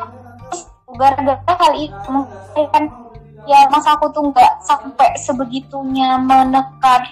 gara-gara 0.92 1.40
kali 1.56 1.88
itu. 1.88 2.16
Kan 2.68 2.84
ya 3.46 3.70
masa 3.70 3.94
aku 3.94 4.10
tuh 4.10 4.34
nggak 4.34 4.52
sampai 4.66 5.14
sebegitunya 5.16 6.18
menekan 6.18 7.06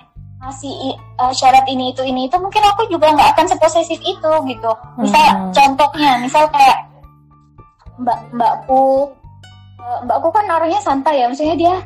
ngasih 0.45 0.99
uh, 1.17 1.33
syarat 1.33 1.65
ini 1.73 1.97
itu 1.97 2.05
ini 2.05 2.29
itu 2.29 2.37
mungkin 2.37 2.61
aku 2.69 2.85
juga 2.93 3.09
nggak 3.17 3.33
akan 3.33 3.47
seposesif 3.49 3.97
itu 4.05 4.33
gitu. 4.51 4.73
Misal 5.01 5.25
hmm. 5.25 5.53
contohnya 5.57 6.21
misal 6.21 6.45
kayak 6.53 6.91
mbak 7.97 8.19
mbakku 8.35 9.15
uh, 9.81 9.99
mbakku 10.05 10.29
kan 10.35 10.45
orangnya 10.51 10.83
santai 10.85 11.23
ya 11.23 11.31
maksudnya 11.31 11.57
dia 11.57 11.77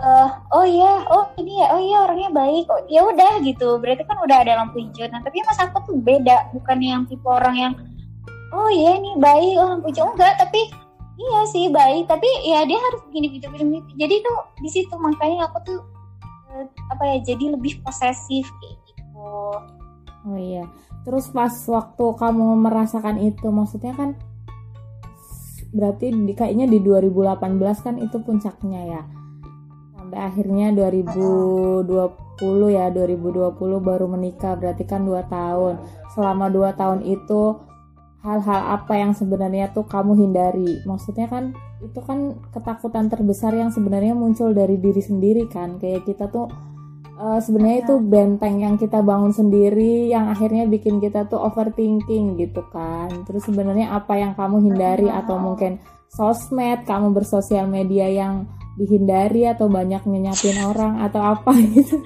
uh, 0.00 0.28
oh 0.54 0.64
iya 0.64 1.04
oh 1.12 1.28
ini 1.36 1.60
ya 1.60 1.66
oh 1.76 1.82
iya 1.82 1.96
orangnya 2.08 2.30
baik 2.32 2.64
oh 2.72 2.80
ya 2.88 3.04
udah 3.04 3.42
gitu. 3.44 3.76
Berarti 3.82 4.02
kan 4.08 4.16
udah 4.24 4.36
ada 4.40 4.64
lampu 4.64 4.80
hijau. 4.80 5.04
Nah 5.12 5.20
tapi 5.20 5.44
mas 5.44 5.60
aku 5.60 5.76
tuh 5.84 5.96
beda 6.00 6.56
bukan 6.56 6.78
yang 6.80 7.02
tipe 7.04 7.26
orang 7.28 7.56
yang 7.58 7.72
oh 8.54 8.70
iya 8.72 8.96
ini 8.96 9.18
baik 9.20 9.60
oh 9.60 9.76
lampu 9.76 9.92
hijau. 9.92 10.08
Enggak 10.08 10.40
tapi 10.40 10.85
iya 11.16 11.40
sih 11.48 11.68
baik. 11.72 12.08
Tapi 12.08 12.28
ya 12.46 12.64
dia 12.68 12.78
harus 12.80 13.00
begini 13.08 13.40
gitu 13.40 13.48
begini 13.52 13.80
jadi 13.96 14.20
tuh 14.22 14.38
di 14.60 14.68
situ 14.72 14.94
makanya 14.96 15.48
aku 15.48 15.58
tuh 15.64 15.80
uh, 16.52 16.64
apa 16.92 17.02
ya 17.16 17.16
jadi 17.34 17.56
lebih 17.56 17.80
posesif 17.82 18.46
kayak 18.48 18.76
gitu. 18.88 19.24
Oh 20.26 20.38
iya. 20.38 20.66
Terus 21.06 21.30
pas 21.30 21.54
waktu 21.70 22.04
kamu 22.18 22.66
merasakan 22.66 23.22
itu 23.22 23.46
maksudnya 23.54 23.94
kan 23.94 24.18
berarti 25.70 26.10
di, 26.10 26.32
kayaknya 26.34 26.66
di 26.66 26.82
2018 26.82 27.84
kan 27.84 27.94
itu 28.02 28.16
puncaknya 28.18 28.80
ya? 28.82 29.02
Sampai 29.94 30.18
akhirnya 30.18 30.74
2020 30.74 31.86
ya 32.74 32.90
2020 32.90 33.54
baru 33.78 34.06
menikah 34.10 34.58
berarti 34.58 34.82
kan 34.82 35.06
2 35.06 35.30
tahun. 35.30 35.74
Selama 36.10 36.50
2 36.50 36.74
tahun 36.74 37.00
itu 37.06 37.54
hal-hal 38.26 38.74
apa 38.74 38.98
yang 38.98 39.14
sebenarnya 39.14 39.70
tuh 39.70 39.86
kamu 39.86 40.18
hindari. 40.18 40.82
Maksudnya 40.82 41.30
kan 41.30 41.54
itu 41.78 42.02
kan 42.02 42.34
ketakutan 42.50 43.06
terbesar 43.06 43.54
yang 43.54 43.70
sebenarnya 43.70 44.18
muncul 44.18 44.50
dari 44.50 44.82
diri 44.82 44.98
sendiri 44.98 45.46
kan. 45.46 45.78
Kayak 45.78 46.10
kita 46.10 46.26
tuh 46.26 46.50
uh, 47.22 47.38
sebenarnya 47.38 47.86
itu 47.86 47.94
benteng 48.02 48.58
yang 48.58 48.74
kita 48.74 48.98
bangun 48.98 49.30
sendiri 49.30 50.10
yang 50.10 50.26
akhirnya 50.26 50.66
bikin 50.66 50.98
kita 50.98 51.30
tuh 51.30 51.38
overthinking 51.38 52.34
gitu 52.42 52.66
kan. 52.74 53.14
Terus 53.30 53.46
sebenarnya 53.46 53.94
apa 53.94 54.18
yang 54.18 54.34
kamu 54.34 54.74
hindari? 54.74 55.06
Atau 55.06 55.38
mungkin 55.38 55.78
sosmed 56.10 56.82
kamu 56.82 57.14
bersosial 57.14 57.70
media 57.70 58.10
yang 58.10 58.50
dihindari 58.74 59.46
atau 59.46 59.70
banyak 59.70 60.02
nyenyapin 60.02 60.58
orang 60.66 60.98
atau 61.06 61.22
apa 61.22 61.54
gitu? 61.78 62.02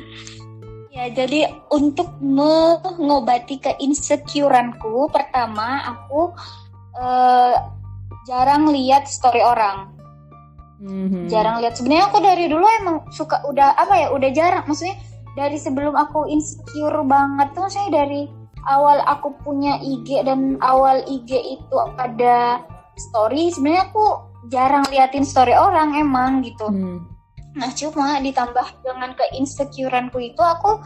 Ya, 0.91 1.07
jadi 1.07 1.47
untuk 1.71 2.19
mengobati 2.19 3.63
keinsecureanku, 3.63 5.07
pertama 5.15 5.87
aku 5.87 6.35
uh, 6.99 7.55
jarang 8.27 8.67
lihat 8.75 9.07
story 9.07 9.39
orang. 9.39 9.95
Mm-hmm. 10.83 11.31
Jarang 11.31 11.63
lihat. 11.63 11.79
Sebenarnya 11.79 12.11
aku 12.11 12.19
dari 12.19 12.51
dulu 12.51 12.67
emang 12.83 13.07
suka 13.15 13.39
udah 13.47 13.79
apa 13.79 13.95
ya, 14.03 14.09
udah 14.11 14.31
jarang. 14.35 14.67
Maksudnya 14.67 14.99
dari 15.39 15.63
sebelum 15.63 15.95
aku 15.95 16.27
insecure 16.27 17.07
banget 17.07 17.55
tuh, 17.55 17.71
saya 17.71 17.87
dari 17.95 18.27
awal 18.67 18.99
aku 19.07 19.31
punya 19.47 19.79
IG 19.79 20.27
dan 20.27 20.59
awal 20.59 21.07
IG 21.07 21.31
itu 21.31 21.77
ada 22.03 22.67
story, 22.99 23.55
sebenarnya 23.55 23.95
aku 23.95 24.05
jarang 24.51 24.85
liatin 24.91 25.23
story 25.23 25.55
orang 25.55 25.95
emang 25.95 26.43
gitu. 26.43 26.67
Hmm. 26.67 27.10
Nah 27.57 27.71
cuma 27.75 28.23
ditambah 28.23 28.66
dengan 28.87 29.11
keinsecureanku 29.19 30.19
itu 30.23 30.42
aku 30.42 30.78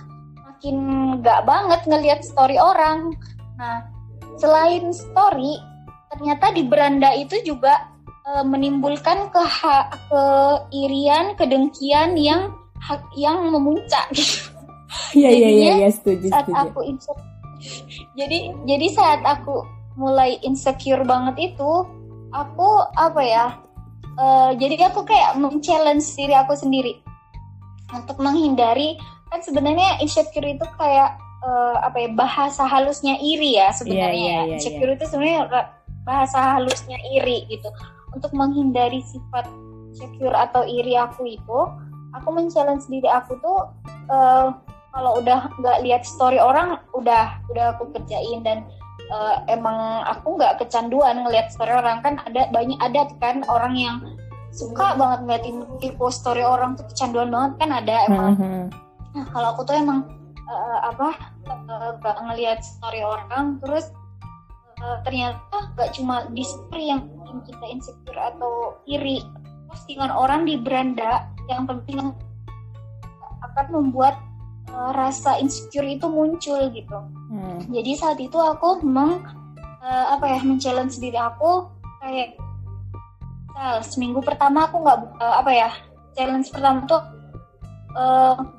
makin 0.44 0.76
gak 1.20 1.44
banget 1.44 1.80
ngeliat 1.84 2.20
story 2.24 2.56
orang. 2.56 3.12
Nah 3.60 3.84
selain 4.40 4.90
story 4.90 5.60
ternyata 6.14 6.54
di 6.54 6.62
beranda 6.64 7.10
itu 7.12 7.42
juga 7.42 7.90
e, 8.24 8.30
menimbulkan 8.46 9.28
ke 9.30 9.42
keirian, 10.10 11.34
kedengkian 11.36 12.16
yang 12.16 12.54
yang 13.16 13.48
memuncak 13.48 14.08
gitu. 14.16 14.52
Iya 15.14 15.30
iya 15.30 15.48
iya 15.50 15.72
ya, 15.86 15.90
setuju 15.90 16.30
saat 16.30 16.46
setuju. 16.46 16.62
aku 16.70 16.80
insecure, 16.86 17.30
jadi 18.14 18.38
jadi 18.66 18.86
saat 18.94 19.20
aku 19.26 19.66
mulai 19.98 20.38
insecure 20.42 21.02
banget 21.06 21.54
itu 21.54 21.72
aku 22.34 22.68
apa 22.98 23.22
ya 23.22 23.46
uh, 24.18 24.50
jadi 24.56 24.90
aku 24.90 25.06
kayak 25.06 25.38
men-challenge 25.38 26.04
diri 26.14 26.34
aku 26.34 26.54
sendiri 26.58 27.00
untuk 27.94 28.18
menghindari 28.18 28.98
kan 29.30 29.42
sebenarnya 29.42 29.98
insecure 30.02 30.46
itu 30.46 30.66
kayak 30.78 31.14
uh, 31.42 31.76
apa 31.82 32.06
ya 32.06 32.08
bahasa 32.14 32.64
halusnya 32.66 33.18
iri 33.18 33.58
ya 33.58 33.70
sebenarnya 33.74 34.14
yeah, 34.14 34.34
yeah, 34.42 34.44
yeah, 34.50 34.54
insecure 34.58 34.90
yeah. 34.90 34.96
itu 34.98 35.04
sebenarnya 35.10 35.40
bahasa 36.04 36.38
halusnya 36.58 36.98
iri 37.16 37.48
gitu 37.48 37.68
untuk 38.14 38.30
menghindari 38.36 39.02
sifat 39.02 39.48
insecure 39.90 40.34
atau 40.34 40.62
iri 40.66 40.94
aku 40.98 41.26
itu 41.26 41.60
aku 42.14 42.28
men-challenge 42.30 42.86
diri 42.90 43.08
aku 43.10 43.38
tuh 43.42 43.70
uh, 44.10 44.54
kalau 44.94 45.18
udah 45.18 45.50
nggak 45.58 45.82
lihat 45.82 46.02
story 46.06 46.38
orang 46.38 46.78
udah 46.94 47.42
udah 47.50 47.74
aku 47.74 47.90
kerjain 47.98 48.46
dan 48.46 48.62
uh, 49.12 49.44
emang 49.50 50.04
aku 50.08 50.36
nggak 50.38 50.62
kecanduan 50.62 51.24
ngelihat 51.24 51.50
story 51.52 51.72
orang. 51.74 52.00
Kan 52.00 52.20
ada 52.24 52.48
banyak 52.52 52.78
ada 52.80 53.10
kan 53.20 53.42
orang 53.50 53.74
yang 53.76 53.96
suka 54.54 54.94
banget 54.94 55.26
ngeliatin 55.26 55.56
kepo 55.82 56.08
story 56.08 56.46
orang 56.46 56.78
tuh 56.78 56.86
kecanduan 56.92 57.28
banget. 57.32 57.52
Kan 57.58 57.70
ada 57.74 57.94
emang. 58.08 58.32
Mm-hmm. 58.38 58.62
Nah 59.14 59.24
kalau 59.34 59.48
aku 59.54 59.62
tuh 59.66 59.76
emang 59.76 60.06
uh, 60.46 60.78
apa 60.88 61.08
uh, 61.48 61.90
gak 62.00 62.16
ngelihat 62.30 62.60
story 62.62 63.02
orang. 63.02 63.58
Terus 63.64 63.90
uh, 64.80 64.98
ternyata 65.02 65.74
gak 65.74 65.92
cuma 65.98 66.28
di 66.30 66.44
story 66.46 66.94
yang 66.94 67.08
bikin 67.10 67.38
kita 67.50 67.64
insecure 67.68 68.20
atau 68.20 68.78
iri. 68.86 69.20
Postingan 69.68 70.12
orang 70.14 70.46
di 70.46 70.54
beranda 70.54 71.26
yang 71.50 71.66
penting 71.66 72.14
akan 73.42 73.66
membuat 73.70 74.16
uh, 74.74 74.90
rasa 74.92 75.38
insecure 75.38 75.86
itu 75.86 76.10
muncul 76.10 76.58
gitu. 76.74 76.98
Hmm. 77.30 77.62
jadi 77.70 77.94
saat 77.94 78.18
itu 78.18 78.36
aku 78.36 78.82
memang 78.82 79.22
uh, 79.80 80.06
apa 80.18 80.26
ya 80.26 80.38
men-challenge 80.42 80.98
diri 80.98 81.16
aku 81.18 81.70
kayak 82.02 82.36
misal 83.54 83.80
seminggu 83.86 84.20
pertama 84.20 84.66
aku 84.66 84.82
nggak 84.82 84.98
uh, 85.22 85.34
apa 85.38 85.50
ya 85.54 85.70
challenge 86.18 86.50
pertama 86.50 86.82
tuh 86.90 87.02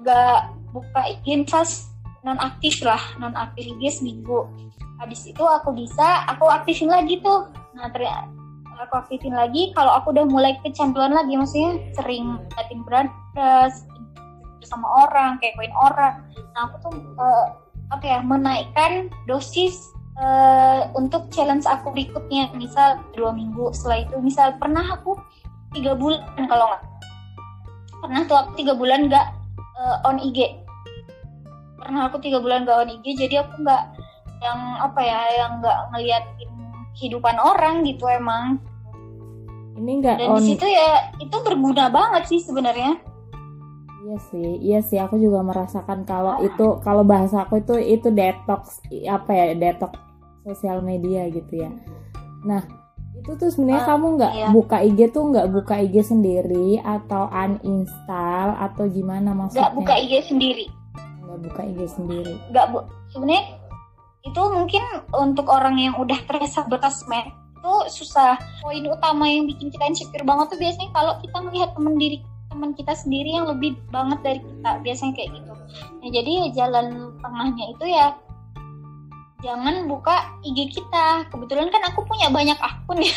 nggak 0.02 0.40
uh, 0.40 0.50
buka 0.72 1.02
IG 1.12 1.44
fast 1.52 1.92
non 2.24 2.40
aktif 2.40 2.80
lah 2.82 3.00
non 3.20 3.36
aktif 3.36 3.68
IG 3.76 4.02
seminggu. 4.02 4.48
Habis 4.96 5.28
itu 5.28 5.44
aku 5.44 5.76
bisa 5.76 6.24
aku 6.32 6.48
aktifin 6.48 6.88
lagi 6.88 7.20
tuh. 7.20 7.52
Nah 7.76 7.92
ternyata 7.92 8.32
aku 8.80 8.96
aktifin 9.04 9.36
lagi. 9.36 9.76
Kalau 9.76 9.92
aku 10.00 10.16
udah 10.16 10.26
mulai 10.26 10.56
kecanduan 10.64 11.12
lagi 11.12 11.36
maksudnya 11.36 11.76
sering 12.00 12.40
liatin 12.56 12.82
brothers 12.88 13.84
sama 14.66 15.08
orang 15.08 15.38
kayak 15.40 15.56
koin 15.56 15.74
orang. 15.78 16.26
Nah 16.58 16.68
aku 16.68 16.76
tuh 16.90 16.96
uh, 17.22 17.46
apa 17.94 18.04
ya 18.04 18.20
menaikkan 18.26 19.14
dosis 19.30 19.78
uh, 20.18 20.90
untuk 20.98 21.30
challenge 21.30 21.70
aku 21.70 21.94
berikutnya. 21.94 22.50
Misal 22.58 23.00
dua 23.14 23.32
minggu 23.32 23.72
setelah 23.72 24.04
itu 24.04 24.16
misal 24.20 24.58
pernah 24.58 24.84
aku 24.98 25.16
tiga 25.72 25.94
bulan 25.94 26.26
kalau 26.50 26.66
nggak. 26.74 26.84
Pernah 28.02 28.22
tuh 28.28 28.38
aku 28.38 28.52
tiga 28.58 28.74
bulan 28.74 29.08
nggak 29.08 29.28
uh, 29.78 30.08
on 30.10 30.20
IG 30.20 30.66
pernah 31.86 32.10
aku 32.10 32.18
tiga 32.18 32.42
bulan 32.42 32.66
nggak 32.66 32.78
on 32.82 32.90
IG 32.98 33.06
jadi 33.14 33.46
aku 33.46 33.62
nggak 33.62 33.84
yang 34.42 34.60
apa 34.82 35.00
ya 35.06 35.20
yang 35.38 35.52
nggak 35.62 35.80
ngeliatin 35.94 36.52
kehidupan 36.98 37.38
orang 37.38 37.86
gitu 37.86 38.10
emang. 38.10 38.58
Ini 39.76 39.92
enggak 40.02 40.16
dan 40.18 40.28
on... 40.34 40.42
di 40.42 40.56
situ 40.56 40.66
ya 40.66 41.14
itu 41.22 41.38
berguna 41.46 41.94
banget 41.94 42.24
sih 42.32 42.42
sebenarnya 42.42 42.98
Iya 44.06 44.18
sih, 44.30 44.50
iya 44.62 44.80
sih 44.86 45.02
aku 45.02 45.18
juga 45.18 45.42
merasakan 45.42 46.06
kalau 46.06 46.38
itu 46.46 46.78
kalau 46.86 47.02
bahasa 47.02 47.42
aku 47.42 47.58
itu 47.58 47.74
itu 47.82 48.14
detox 48.14 48.78
apa 49.10 49.32
ya 49.34 49.46
detox 49.58 49.98
sosial 50.46 50.86
media 50.86 51.26
gitu 51.34 51.66
ya. 51.66 51.74
Nah 52.46 52.62
itu 53.18 53.34
tuh 53.34 53.50
sebenarnya 53.50 53.82
uh, 53.82 53.90
kamu 53.90 54.06
nggak 54.22 54.34
iya. 54.38 54.48
buka 54.54 54.78
IG 54.86 55.00
tuh 55.10 55.34
nggak 55.34 55.50
buka 55.50 55.82
IG 55.82 55.96
sendiri 56.06 56.78
atau 56.86 57.26
uninstall 57.34 58.54
atau 58.62 58.86
gimana 58.86 59.34
maksudnya? 59.34 59.66
Nggak 59.66 59.74
buka 59.74 59.94
IG 59.98 60.14
sendiri. 60.30 60.66
Nggak 61.26 61.40
buka 61.50 61.62
IG 61.66 61.80
sendiri. 61.90 62.34
Nggak 62.54 62.66
bu, 62.70 62.78
sebenarnya 63.10 63.44
itu 64.22 64.42
mungkin 64.54 64.84
untuk 65.18 65.50
orang 65.50 65.82
yang 65.82 65.98
udah 65.98 66.20
terbiasa 66.30 66.70
bersosmed 66.70 67.26
itu 67.58 67.76
susah. 67.90 68.38
Poin 68.62 68.86
utama 68.86 69.26
yang 69.26 69.50
bikin 69.50 69.74
kita 69.74 69.90
insecure 69.90 70.22
banget 70.22 70.54
tuh 70.54 70.62
biasanya 70.62 70.94
kalau 70.94 71.18
kita 71.26 71.38
melihat 71.42 71.74
teman 71.74 71.98
diri 71.98 72.22
teman 72.56 72.72
kita 72.72 72.96
sendiri 72.96 73.36
yang 73.36 73.52
lebih 73.52 73.76
banget 73.92 74.24
dari 74.24 74.40
kita 74.40 74.72
biasanya 74.80 75.14
kayak 75.20 75.30
gitu. 75.36 75.54
Nah 76.00 76.10
jadi 76.16 76.34
jalan 76.56 76.88
tengahnya 77.20 77.66
itu 77.76 77.86
ya 77.92 78.08
jangan 79.44 79.76
buka 79.92 80.16
IG 80.48 80.72
kita. 80.72 81.28
Kebetulan 81.28 81.68
kan 81.68 81.84
aku 81.92 82.08
punya 82.08 82.32
banyak 82.32 82.56
akun 82.56 83.04
ya. 83.04 83.12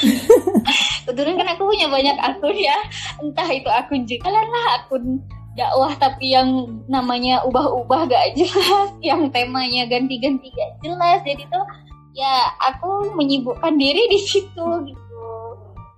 Kebetulan 1.07 1.39
kan 1.39 1.49
aku 1.55 1.63
punya 1.71 1.87
banyak 1.87 2.19
akun 2.19 2.57
ya. 2.59 2.77
Entah 3.23 3.47
itu 3.47 3.71
akun 3.71 4.03
jualan 4.11 4.47
lah 4.51 4.67
akun 4.83 5.23
dakwah 5.55 5.91
tapi 5.99 6.35
yang 6.35 6.83
namanya 6.87 7.43
ubah-ubah 7.43 8.07
gak 8.07 8.39
jelas 8.39 8.91
yang 9.09 9.31
temanya 9.31 9.87
ganti-ganti 9.87 10.51
gak 10.51 10.83
jelas. 10.83 11.23
Jadi 11.23 11.47
tuh 11.47 11.65
ya 12.19 12.51
aku 12.59 13.15
menyibukkan 13.15 13.79
diri 13.79 14.11
di 14.11 14.19
situ 14.19 14.67
gitu. 14.83 15.31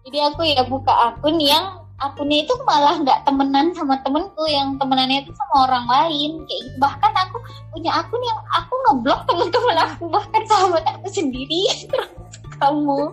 Jadi 0.05 0.19
aku 0.29 0.45
ya 0.45 0.63
buka 0.69 0.93
akun 1.17 1.41
yang 1.41 1.80
akunnya 2.01 2.49
itu 2.49 2.55
malah 2.65 2.97
nggak 3.01 3.29
temenan 3.29 3.77
sama 3.77 4.01
temenku 4.01 4.45
yang 4.49 4.81
temenannya 4.81 5.25
itu 5.25 5.33
sama 5.37 5.69
orang 5.69 5.87
lain 5.87 6.31
kayak 6.49 6.61
gitu. 6.65 6.77
Bahkan 6.81 7.13
aku 7.29 7.37
punya 7.77 7.91
akun 8.01 8.23
yang 8.25 8.41
aku 8.57 8.75
ngeblok 8.89 9.21
temen-temen 9.29 9.79
aku 9.85 10.05
bahkan 10.09 10.43
sahabat 10.49 10.85
aku 10.89 11.07
sendiri 11.13 11.63
kamu. 12.61 13.13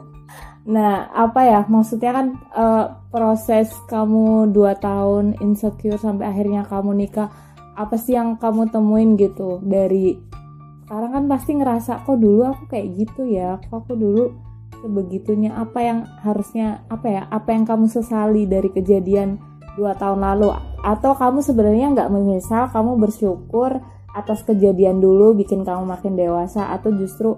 Nah 0.68 1.12
apa 1.12 1.40
ya? 1.44 1.60
Maksudnya 1.68 2.12
kan 2.16 2.28
uh, 2.56 2.86
proses 3.12 3.72
kamu 3.92 4.56
dua 4.56 4.76
tahun 4.80 5.36
insecure 5.44 6.00
sampai 6.00 6.32
akhirnya 6.32 6.64
kamu 6.64 6.96
nikah 6.96 7.28
apa 7.76 7.96
sih 8.00 8.16
yang 8.16 8.40
kamu 8.40 8.72
temuin 8.72 9.20
gitu? 9.20 9.60
Dari 9.64 10.16
sekarang 10.88 11.12
kan 11.12 11.24
pasti 11.28 11.52
ngerasa 11.60 12.08
kok 12.08 12.16
dulu 12.16 12.48
aku 12.48 12.64
kayak 12.72 12.88
gitu 12.96 13.28
ya? 13.28 13.60
Kok 13.68 13.76
aku 13.84 13.94
dulu 14.00 14.47
sebegitunya 14.82 15.54
apa 15.54 15.80
yang 15.82 16.00
harusnya 16.22 16.86
apa 16.88 17.08
ya 17.10 17.22
apa 17.30 17.50
yang 17.54 17.66
kamu 17.66 17.90
sesali 17.90 18.46
dari 18.46 18.70
kejadian 18.70 19.42
dua 19.78 19.94
tahun 19.98 20.22
lalu? 20.22 20.54
Atau 20.82 21.14
kamu 21.14 21.46
sebenarnya 21.46 21.94
nggak 21.94 22.12
menyesal 22.12 22.70
kamu 22.74 22.98
bersyukur 22.98 23.78
atas 24.18 24.42
kejadian 24.42 24.98
dulu 24.98 25.38
bikin 25.38 25.62
kamu 25.62 25.86
makin 25.86 26.18
dewasa? 26.18 26.74
Atau 26.74 26.94
justru 26.98 27.38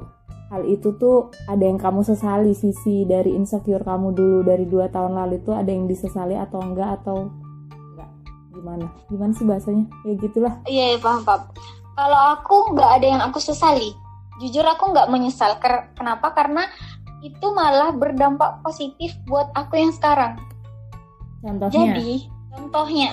hal 0.49 0.65
itu 0.65 0.95
tuh 0.95 1.29
ada 1.51 1.63
yang 1.63 1.79
kamu 1.79 2.03
sesali? 2.07 2.55
Sisi 2.55 3.03
dari 3.03 3.35
insecure 3.35 3.83
kamu 3.83 4.15
dulu 4.15 4.39
dari 4.47 4.63
dua 4.63 4.87
tahun 4.87 5.15
lalu 5.15 5.43
itu 5.43 5.51
ada 5.51 5.69
yang 5.69 5.87
disesali 5.87 6.39
atau 6.39 6.63
enggak? 6.63 7.03
Atau 7.03 7.31
enggak? 7.93 8.09
Gimana? 8.55 8.85
Gimana 9.11 9.31
sih 9.35 9.45
bahasanya? 9.47 9.85
Ya 10.07 10.13
gitulah. 10.15 10.53
Iya, 10.67 10.95
iya 10.95 10.99
paham 10.99 11.27
paham. 11.27 11.43
Kalau 11.99 12.19
aku 12.39 12.55
nggak 12.75 12.91
ada 13.01 13.05
yang 13.11 13.21
aku 13.27 13.43
sesali 13.43 13.91
jujur 14.39 14.63
aku 14.63 14.95
nggak 14.95 15.11
menyesal. 15.11 15.59
Kenapa? 15.93 16.31
Karena 16.31 16.65
itu 17.19 17.47
malah 17.51 17.91
berdampak 17.91 18.63
positif 18.63 19.15
buat 19.27 19.51
aku 19.55 19.75
yang 19.79 19.91
sekarang. 19.91 20.39
Contohnya? 21.43 21.71
Jadi, 21.71 22.11
contohnya, 22.55 23.09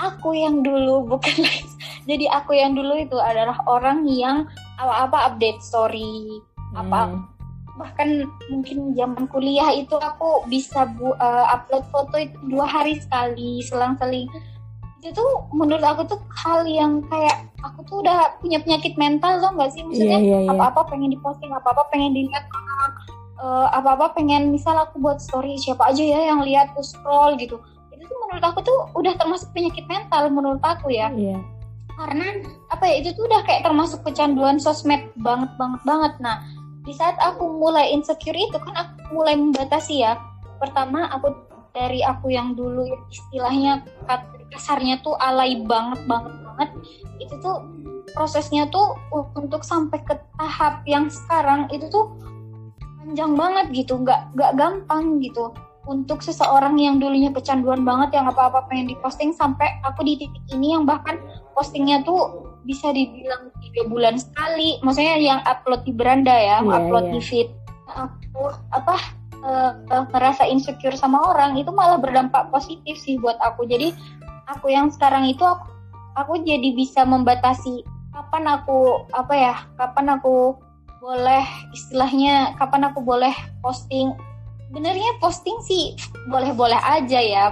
aku 0.00 0.36
yang 0.36 0.60
dulu 0.64 1.04
bukan 1.16 1.34
jadi 2.08 2.24
aku 2.32 2.56
yang 2.56 2.72
dulu 2.72 2.96
itu 2.96 3.20
adalah 3.20 3.60
orang 3.68 4.08
yang 4.08 4.48
apa-apa 4.80 5.32
update 5.34 5.60
story, 5.60 6.40
hmm. 6.72 6.80
apa 6.80 7.20
bahkan 7.78 8.26
mungkin 8.50 8.92
zaman 8.98 9.30
kuliah 9.30 9.70
itu 9.70 9.94
aku 9.94 10.42
bisa 10.50 10.90
bu, 10.98 11.14
uh, 11.22 11.46
upload 11.54 11.86
foto 11.94 12.18
itu 12.18 12.34
dua 12.50 12.66
hari 12.66 12.98
sekali 12.98 13.62
selang-seling 13.62 14.26
itu 14.98 15.14
tuh 15.14 15.46
menurut 15.54 15.86
aku 15.86 16.02
tuh 16.10 16.18
hal 16.42 16.66
yang 16.66 16.98
kayak 17.06 17.46
aku 17.62 17.86
tuh 17.86 18.02
udah 18.02 18.34
punya 18.42 18.58
penyakit 18.58 18.98
mental 18.98 19.38
loh 19.38 19.54
nggak 19.54 19.70
sih 19.70 19.86
maksudnya 19.86 20.18
yeah, 20.18 20.26
yeah, 20.26 20.40
yeah. 20.42 20.50
apa-apa 20.50 20.90
pengen 20.90 21.14
diposting 21.14 21.54
apa-apa 21.54 21.86
pengen 21.94 22.18
dilihat 22.18 22.50
orang 22.50 22.92
uh, 23.38 23.68
apa-apa 23.72 24.18
pengen 24.18 24.50
misal 24.50 24.74
aku 24.76 24.98
buat 24.98 25.22
story 25.22 25.58
siapa 25.58 25.90
aja 25.90 26.02
ya 26.02 26.20
yang 26.34 26.42
lihat 26.42 26.74
tuh 26.74 26.84
scroll 26.84 27.38
gitu. 27.38 27.58
Itu 27.94 28.02
tuh 28.06 28.18
menurut 28.26 28.44
aku 28.44 28.60
tuh 28.62 28.78
udah 28.98 29.14
termasuk 29.18 29.50
penyakit 29.54 29.86
mental 29.86 30.30
menurut 30.30 30.62
aku 30.62 30.90
ya. 30.92 31.10
Yeah. 31.14 31.40
karena 31.98 32.46
apa 32.70 32.86
ya 32.86 33.02
itu 33.02 33.10
tuh 33.18 33.26
udah 33.26 33.42
kayak 33.42 33.66
termasuk 33.66 34.06
kecanduan 34.06 34.62
sosmed 34.62 35.10
banget 35.18 35.50
banget 35.58 35.82
banget. 35.82 36.14
Nah 36.22 36.46
di 36.86 36.94
saat 36.94 37.18
aku 37.18 37.58
mulai 37.58 37.90
insecure 37.90 38.38
itu 38.38 38.54
kan 38.54 38.86
aku 38.86 39.18
mulai 39.18 39.34
membatasi 39.34 40.06
ya. 40.06 40.14
Pertama 40.62 41.10
aku 41.10 41.34
dari 41.74 41.98
aku 42.06 42.30
yang 42.30 42.54
dulu 42.54 42.86
istilahnya 43.10 43.82
kasarnya 44.54 45.02
tuh 45.02 45.18
alay 45.18 45.58
banget 45.66 45.98
banget 46.06 46.38
banget. 46.46 46.70
Itu 47.18 47.34
tuh 47.42 47.66
prosesnya 48.14 48.70
tuh 48.70 48.94
untuk 49.34 49.66
sampai 49.66 49.98
ke 50.06 50.14
tahap 50.38 50.86
yang 50.86 51.10
sekarang 51.10 51.66
itu 51.74 51.90
tuh 51.90 52.14
panjang 53.08 53.40
banget 53.40 53.66
gitu 53.72 54.04
nggak 54.04 54.36
nggak 54.36 54.52
gampang 54.60 55.16
gitu. 55.24 55.56
Untuk 55.88 56.20
seseorang 56.20 56.76
yang 56.76 57.00
dulunya 57.00 57.32
kecanduan 57.32 57.80
banget 57.80 58.20
yang 58.20 58.28
apa-apa 58.28 58.68
pengen 58.68 58.92
diposting 58.92 59.32
sampai 59.32 59.80
aku 59.80 60.04
di 60.04 60.20
titik 60.20 60.44
ini 60.52 60.76
yang 60.76 60.84
bahkan 60.84 61.16
postingnya 61.56 62.04
tuh 62.04 62.52
bisa 62.68 62.92
dibilang 62.92 63.48
tiga 63.64 63.88
bulan 63.88 64.20
sekali. 64.20 64.76
Maksudnya 64.84 65.16
yang 65.16 65.40
upload 65.48 65.88
di 65.88 65.96
beranda 65.96 66.36
ya 66.36 66.60
yeah, 66.60 66.76
upload 66.76 67.08
yeah. 67.08 67.14
di 67.16 67.20
feed. 67.24 67.48
Aku 67.88 68.52
apa 68.76 69.00
uh, 69.40 69.72
uh, 69.88 70.04
ngerasa 70.12 70.44
insecure 70.44 70.92
sama 70.92 71.32
orang 71.32 71.56
itu 71.56 71.72
malah 71.72 71.96
berdampak 71.96 72.52
positif 72.52 73.00
sih 73.00 73.16
buat 73.16 73.40
aku. 73.40 73.64
Jadi 73.64 73.96
aku 74.44 74.68
yang 74.68 74.92
sekarang 74.92 75.24
itu 75.24 75.40
aku, 75.40 75.72
aku 76.20 76.44
jadi 76.44 76.76
bisa 76.76 77.08
membatasi 77.08 77.80
kapan 78.12 78.44
aku 78.44 79.08
apa 79.16 79.32
ya 79.32 79.54
kapan 79.80 80.20
aku 80.20 80.67
boleh 80.98 81.46
istilahnya 81.72 82.54
kapan 82.58 82.90
aku 82.90 83.00
boleh 83.02 83.32
posting? 83.62 84.14
Benernya 84.74 85.16
posting 85.22 85.56
sih 85.64 85.96
boleh-boleh 86.28 86.78
aja 86.78 87.20
ya. 87.22 87.44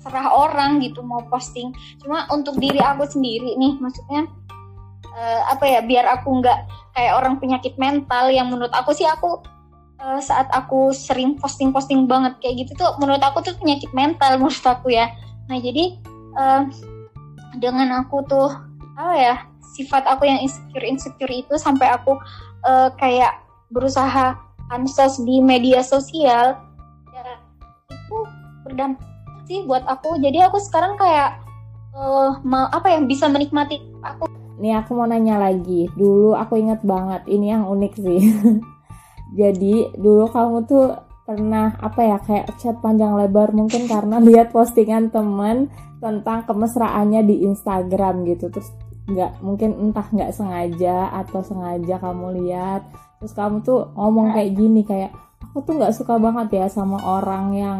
Serah 0.00 0.32
orang 0.32 0.80
gitu 0.80 1.04
mau 1.04 1.22
posting. 1.28 1.70
Cuma 2.02 2.24
untuk 2.32 2.56
diri 2.56 2.80
aku 2.80 3.04
sendiri 3.04 3.54
nih 3.54 3.76
maksudnya 3.78 4.26
uh, 5.14 5.40
apa 5.52 5.64
ya 5.68 5.80
biar 5.84 6.08
aku 6.08 6.40
nggak 6.40 6.58
kayak 6.96 7.14
orang 7.14 7.38
penyakit 7.38 7.76
mental 7.76 8.32
yang 8.32 8.50
menurut 8.50 8.72
aku 8.74 8.90
sih 8.96 9.06
aku 9.06 9.38
uh, 10.02 10.18
saat 10.18 10.48
aku 10.50 10.90
sering 10.90 11.38
posting-posting 11.38 12.08
banget 12.10 12.34
kayak 12.42 12.66
gitu 12.66 12.72
tuh 12.74 12.90
menurut 12.98 13.22
aku 13.22 13.44
tuh 13.44 13.54
penyakit 13.60 13.90
mental 13.92 14.36
menurut 14.40 14.64
aku 14.64 14.90
ya. 14.90 15.12
Nah 15.52 15.58
jadi 15.60 16.00
uh, 16.34 16.62
dengan 17.60 18.02
aku 18.02 18.24
tuh 18.26 18.50
apa 18.98 19.14
ya 19.14 19.36
sifat 19.76 20.04
aku 20.08 20.24
yang 20.24 20.40
insecure 20.40 20.86
insecure 20.86 21.32
itu 21.32 21.54
sampai 21.58 21.92
aku 21.92 22.16
uh, 22.64 22.88
kayak 22.96 23.42
berusaha 23.68 24.36
ansos 24.72 25.20
di 25.24 25.40
media 25.40 25.84
sosial. 25.84 26.56
Ya 27.12 27.40
itu 27.92 28.16
berdampak 28.64 29.04
sih 29.48 29.64
buat 29.64 29.84
aku. 29.88 30.20
Jadi 30.20 30.44
aku 30.44 30.60
sekarang 30.60 30.96
kayak 31.00 31.40
uh, 31.96 32.36
apa 32.72 32.88
yang 32.92 33.08
bisa 33.08 33.26
menikmati 33.28 33.80
aku. 34.04 34.28
Nih 34.58 34.76
aku 34.76 34.98
mau 34.98 35.08
nanya 35.08 35.40
lagi. 35.40 35.88
Dulu 35.96 36.34
aku 36.36 36.60
inget 36.60 36.84
banget 36.84 37.24
ini 37.30 37.54
yang 37.54 37.64
unik 37.64 37.94
sih. 37.96 38.20
Jadi 39.40 39.92
dulu 39.96 40.28
kamu 40.32 40.64
tuh 40.64 40.86
pernah 41.28 41.76
apa 41.84 42.00
ya 42.00 42.16
kayak 42.24 42.56
chat 42.56 42.80
panjang 42.80 43.12
lebar 43.12 43.52
mungkin 43.52 43.84
karena 43.84 44.16
lihat 44.28 44.52
postingan 44.52 45.12
teman 45.12 45.68
tentang 45.98 46.46
kemesraannya 46.46 47.24
di 47.24 47.44
Instagram 47.48 48.24
gitu. 48.28 48.52
Terus 48.52 48.68
nggak 49.08 49.40
mungkin 49.40 49.70
entah 49.88 50.04
nggak 50.12 50.36
sengaja 50.36 51.08
atau 51.24 51.40
sengaja 51.40 51.96
kamu 51.96 52.44
lihat. 52.44 52.84
Terus 53.18 53.32
kamu 53.34 53.64
tuh 53.64 53.90
ngomong 53.96 54.36
kayak 54.36 54.52
gini 54.54 54.84
kayak 54.84 55.10
aku 55.42 55.64
tuh 55.64 55.74
nggak 55.80 55.96
suka 55.96 56.20
banget 56.20 56.48
ya 56.54 56.66
sama 56.68 57.00
orang 57.02 57.56
yang 57.56 57.78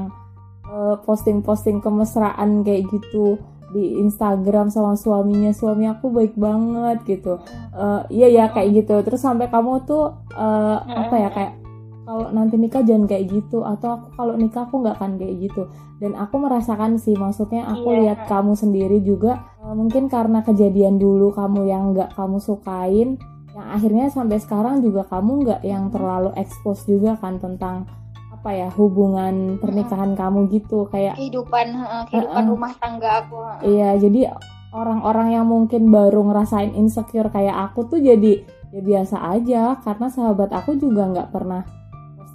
eh, 0.66 0.96
posting-posting 1.04 1.78
uh, 1.78 1.82
kemesraan 1.84 2.64
kayak 2.64 2.88
gitu 2.88 3.36
di 3.76 4.00
Instagram 4.00 4.72
sama 4.72 4.96
suaminya. 4.96 5.52
Suami 5.52 5.84
aku 5.86 6.08
baik 6.08 6.34
banget 6.34 7.04
gitu. 7.04 7.36
Uh, 7.76 8.02
iya 8.08 8.32
ya 8.32 8.44
kayak 8.48 8.82
gitu. 8.84 8.96
Terus 9.04 9.20
sampai 9.20 9.52
kamu 9.52 9.84
tuh 9.84 10.16
uh, 10.32 10.76
apa 10.80 11.14
ya 11.20 11.28
kayak 11.28 11.67
kalau 12.08 12.32
nanti 12.32 12.56
nikah 12.56 12.80
jangan 12.80 13.04
kayak 13.04 13.28
gitu. 13.28 13.68
Atau 13.68 14.00
aku 14.00 14.06
kalau 14.16 14.34
nikah 14.40 14.64
aku 14.64 14.80
nggak 14.80 14.96
akan 14.96 15.20
kayak 15.20 15.36
gitu. 15.44 15.68
Dan 16.00 16.16
aku 16.16 16.40
merasakan 16.40 16.96
sih 16.96 17.12
maksudnya 17.12 17.68
aku 17.68 17.92
yeah. 17.92 18.00
lihat 18.00 18.18
kamu 18.24 18.56
sendiri 18.56 19.04
juga 19.04 19.44
uh, 19.60 19.76
mungkin 19.76 20.08
karena 20.08 20.40
kejadian 20.40 20.96
dulu 20.96 21.36
kamu 21.36 21.68
yang 21.68 21.92
nggak 21.92 22.16
kamu 22.16 22.40
sukain 22.40 23.20
yang 23.52 23.68
akhirnya 23.68 24.06
sampai 24.08 24.38
sekarang 24.40 24.80
juga 24.80 25.04
kamu 25.04 25.44
nggak 25.44 25.60
yang 25.66 25.90
terlalu 25.92 26.32
ekspos 26.38 26.86
juga 26.88 27.18
kan 27.18 27.36
tentang 27.36 27.84
apa 28.30 28.54
ya 28.54 28.70
hubungan 28.72 29.58
pernikahan 29.60 30.16
hmm. 30.16 30.18
kamu 30.18 30.38
gitu. 30.48 30.88
Kayak 30.88 31.20
kehidupan 31.20 31.76
kehidupan 32.08 32.44
uh, 32.46 32.50
rumah 32.56 32.72
tangga 32.80 33.20
aku 33.20 33.36
iya 33.68 33.92
jadi 34.00 34.32
orang-orang 34.72 35.36
yang 35.36 35.44
mungkin 35.44 35.92
baru 35.92 36.24
ngerasain 36.24 36.72
insecure 36.72 37.28
kayak 37.28 37.68
aku 37.68 37.84
tuh 37.84 38.00
jadi 38.00 38.48
ya 38.72 38.80
biasa 38.80 39.16
aja. 39.34 39.76
Karena 39.84 40.08
sahabat 40.08 40.54
aku 40.56 40.78
juga 40.78 41.04
nggak 41.10 41.28
pernah 41.34 41.77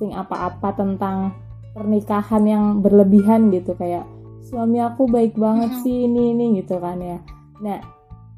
posting 0.03 0.19
apa-apa 0.19 0.75
tentang 0.75 1.31
pernikahan 1.71 2.43
yang 2.43 2.65
berlebihan 2.83 3.47
gitu 3.55 3.71
kayak 3.79 4.03
suami 4.43 4.83
aku 4.83 5.07
baik 5.07 5.39
banget 5.39 5.71
sih 5.79 6.11
ini 6.11 6.35
ini 6.35 6.59
gitu 6.59 6.75
kan 6.83 6.99
ya. 6.99 7.23
Nah 7.63 7.79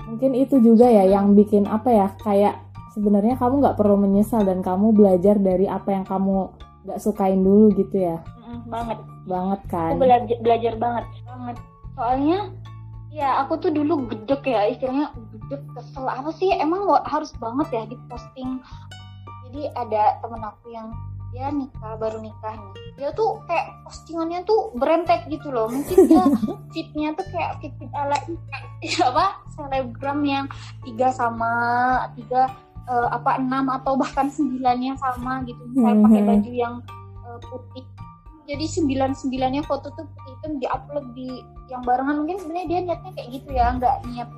mungkin 0.05 0.37
itu 0.37 0.61
juga 0.61 0.85
ya 0.85 1.09
yang 1.09 1.33
bikin 1.33 1.65
apa 1.65 1.89
ya 1.89 2.07
kayak 2.21 2.61
sebenarnya 2.93 3.33
kamu 3.41 3.65
nggak 3.65 3.77
perlu 3.81 3.97
menyesal 3.97 4.45
dan 4.45 4.61
kamu 4.61 4.93
belajar 4.93 5.41
dari 5.41 5.65
apa 5.65 5.89
yang 5.89 6.05
kamu 6.05 6.53
nggak 6.85 7.01
sukain 7.01 7.41
dulu 7.41 7.73
gitu 7.81 7.97
ya. 8.13 8.21
Banget. 8.69 9.01
Banget 9.25 9.61
kan. 9.65 9.97
Aku 9.97 10.05
belajar 10.05 10.37
belajar 10.45 10.73
banget. 10.77 11.05
Banget. 11.25 11.57
Soalnya 11.97 12.39
ya 13.09 13.41
aku 13.41 13.57
tuh 13.57 13.73
dulu 13.73 14.05
gedek 14.05 14.45
ya 14.45 14.69
istilahnya 14.69 15.09
gedek 15.33 15.65
kesel 15.73 16.05
apa 16.05 16.29
sih? 16.29 16.53
Emang 16.53 16.85
harus 17.09 17.33
banget 17.41 17.67
ya 17.73 17.83
di 17.89 17.97
posting 18.05 18.61
jadi 19.55 19.71
ada 19.71 20.19
temen 20.19 20.43
aku 20.43 20.67
yang 20.67 20.91
dia 21.35 21.51
nikah 21.51 21.99
baru 21.99 22.23
nikah 22.23 22.55
nih. 22.55 22.73
Dia 22.95 23.09
tuh 23.11 23.43
kayak 23.43 23.83
postingannya 23.83 24.47
tuh 24.47 24.71
berentek 24.79 25.27
gitu 25.27 25.51
loh. 25.51 25.67
Mungkin 25.67 26.07
dia 26.07 26.23
fitnya 26.73 27.11
tuh 27.11 27.27
kayak 27.27 27.59
fit 27.59 27.75
fit 27.75 27.91
ala 27.91 28.15
apa 29.11 29.25
selebgram 29.51 30.23
yang 30.23 30.47
tiga 30.87 31.11
sama 31.11 31.51
tiga 32.15 32.55
uh, 32.87 33.11
apa 33.11 33.35
enam 33.35 33.67
atau 33.67 33.99
bahkan 33.99 34.31
sembilannya 34.31 34.95
sama 34.95 35.43
gitu. 35.43 35.59
Misalnya 35.75 35.91
mm-hmm. 35.91 36.05
pakai 36.07 36.21
baju 36.23 36.51
yang 36.55 36.75
uh, 37.27 37.39
putih. 37.51 37.83
Jadi 38.45 38.65
sembilan 38.71 39.11
sembilannya 39.11 39.61
foto 39.67 39.91
tuh 39.91 40.07
putih 40.07 40.31
itu 40.39 40.45
diupload 40.63 41.05
di 41.19 41.43
yang 41.67 41.83
barengan. 41.83 42.23
Mungkin 42.23 42.39
sebenarnya 42.39 42.67
dia 42.71 42.79
niatnya 42.87 43.11
kayak 43.11 43.29
gitu 43.35 43.49
ya 43.51 43.75
nggak 43.75 43.95
niat 44.07 44.29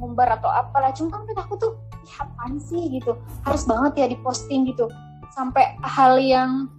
mengumbar 0.00 0.40
atau 0.40 0.48
apalah. 0.48 0.96
Cuma 0.96 1.12
kan 1.12 1.44
aku 1.44 1.60
tuh 1.60 1.72
ya 2.08 2.24
apaan 2.24 2.56
sih? 2.56 2.88
gitu. 2.88 3.12
Harus 3.44 3.68
banget 3.68 3.92
ya 4.00 4.06
diposting 4.16 4.64
gitu 4.64 4.88
sampai 5.34 5.76
hal 5.84 6.16
yang 6.20 6.70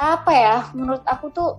apa 0.00 0.32
ya 0.32 0.56
menurut 0.72 1.04
aku 1.04 1.28
tuh 1.28 1.50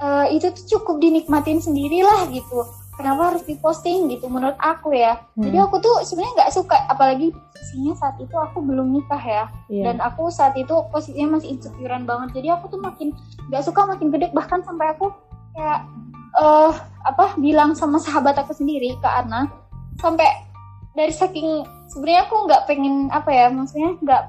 uh, 0.00 0.24
itu 0.32 0.48
tuh 0.56 0.64
cukup 0.78 1.00
dinikmatin 1.02 1.60
sendirilah 1.60 2.28
gitu. 2.32 2.64
Kenapa 2.98 3.30
harus 3.30 3.46
diposting 3.46 4.10
gitu 4.10 4.26
menurut 4.26 4.58
aku 4.58 4.90
ya. 4.90 5.22
Hmm. 5.38 5.46
jadi 5.46 5.70
aku 5.70 5.78
tuh 5.78 6.02
sebenarnya 6.02 6.34
nggak 6.42 6.52
suka 6.58 6.76
apalagi 6.90 7.30
posisinya 7.30 7.94
saat 7.94 8.16
itu 8.18 8.34
aku 8.34 8.58
belum 8.58 8.90
nikah 8.90 9.22
ya. 9.22 9.44
Yeah. 9.70 9.86
dan 9.86 10.02
aku 10.02 10.34
saat 10.34 10.58
itu 10.58 10.74
posisinya 10.90 11.38
masih 11.38 11.54
insecurean 11.54 12.08
banget. 12.08 12.42
Jadi 12.42 12.48
aku 12.50 12.74
tuh 12.74 12.80
makin 12.82 13.14
nggak 13.52 13.62
suka 13.62 13.86
makin 13.86 14.10
gede. 14.10 14.34
Bahkan 14.34 14.66
sampai 14.66 14.98
aku 14.98 15.14
kayak 15.54 15.86
uh, 16.38 16.74
apa 17.06 17.38
bilang 17.38 17.78
sama 17.78 18.02
sahabat 18.02 18.34
aku 18.38 18.52
sendiri 18.52 18.98
ke 18.98 19.08
Ana 19.08 19.46
sampai 19.98 20.26
dari 20.94 21.14
saking 21.14 21.62
sebenarnya 21.90 22.26
aku 22.26 22.36
nggak 22.50 22.62
pengen 22.66 23.10
apa 23.14 23.30
ya 23.30 23.46
maksudnya 23.50 23.94
nggak 24.02 24.22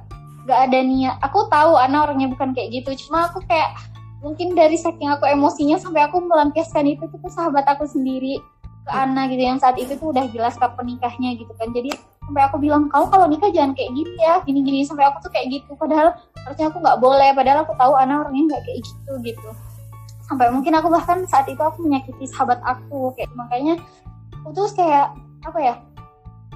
nggak 0.49 0.73
ada 0.73 0.79
niat. 0.81 1.15
Aku 1.21 1.45
tahu 1.45 1.77
Ana 1.77 2.09
orangnya 2.09 2.33
bukan 2.33 2.57
kayak 2.57 2.81
gitu. 2.81 3.05
Cuma 3.05 3.29
aku 3.29 3.45
kayak 3.45 3.77
mungkin 4.25 4.57
dari 4.57 4.73
saking 4.73 5.05
aku 5.13 5.29
emosinya 5.29 5.77
sampai 5.77 6.09
aku 6.09 6.25
melampiaskan 6.25 6.89
itu 6.89 7.05
tuh 7.05 7.21
ke 7.21 7.29
sahabat 7.29 7.69
aku 7.69 7.85
sendiri. 7.85 8.41
Ke 8.81 9.05
Ana 9.05 9.29
gitu 9.29 9.45
yang 9.45 9.61
saat 9.61 9.77
itu 9.77 9.93
tuh 9.93 10.09
udah 10.09 10.25
jelas 10.33 10.57
kapan 10.57 10.97
nikahnya 10.97 11.37
gitu 11.37 11.53
kan. 11.53 11.69
Jadi 11.69 11.93
sampai 12.25 12.41
aku 12.49 12.57
bilang 12.57 12.89
kau 12.89 13.05
kalau 13.13 13.29
nikah 13.29 13.53
jangan 13.53 13.77
kayak 13.77 13.93
gini 13.93 14.17
ya 14.17 14.41
gini-gini. 14.41 14.81
Sampai 14.81 15.05
aku 15.05 15.21
tuh 15.21 15.29
kayak 15.29 15.53
gitu. 15.53 15.77
Padahal 15.77 16.17
harusnya 16.41 16.73
aku 16.73 16.81
nggak 16.81 16.97
boleh. 16.97 17.29
Padahal 17.37 17.61
aku 17.61 17.77
tahu 17.77 17.93
Ana 17.93 18.25
orangnya 18.25 18.57
nggak 18.57 18.61
kayak 18.65 18.79
gitu 18.81 19.11
gitu. 19.21 19.49
Sampai 20.25 20.49
mungkin 20.49 20.73
aku 20.73 20.89
bahkan 20.89 21.29
saat 21.29 21.45
itu 21.45 21.61
aku 21.61 21.85
menyakiti 21.85 22.25
sahabat 22.25 22.57
aku 22.65 23.13
kayak 23.13 23.29
makanya 23.37 23.77
aku 24.41 24.65
tuh 24.65 24.65
kayak 24.73 25.13
apa 25.45 25.59
ya 25.61 25.75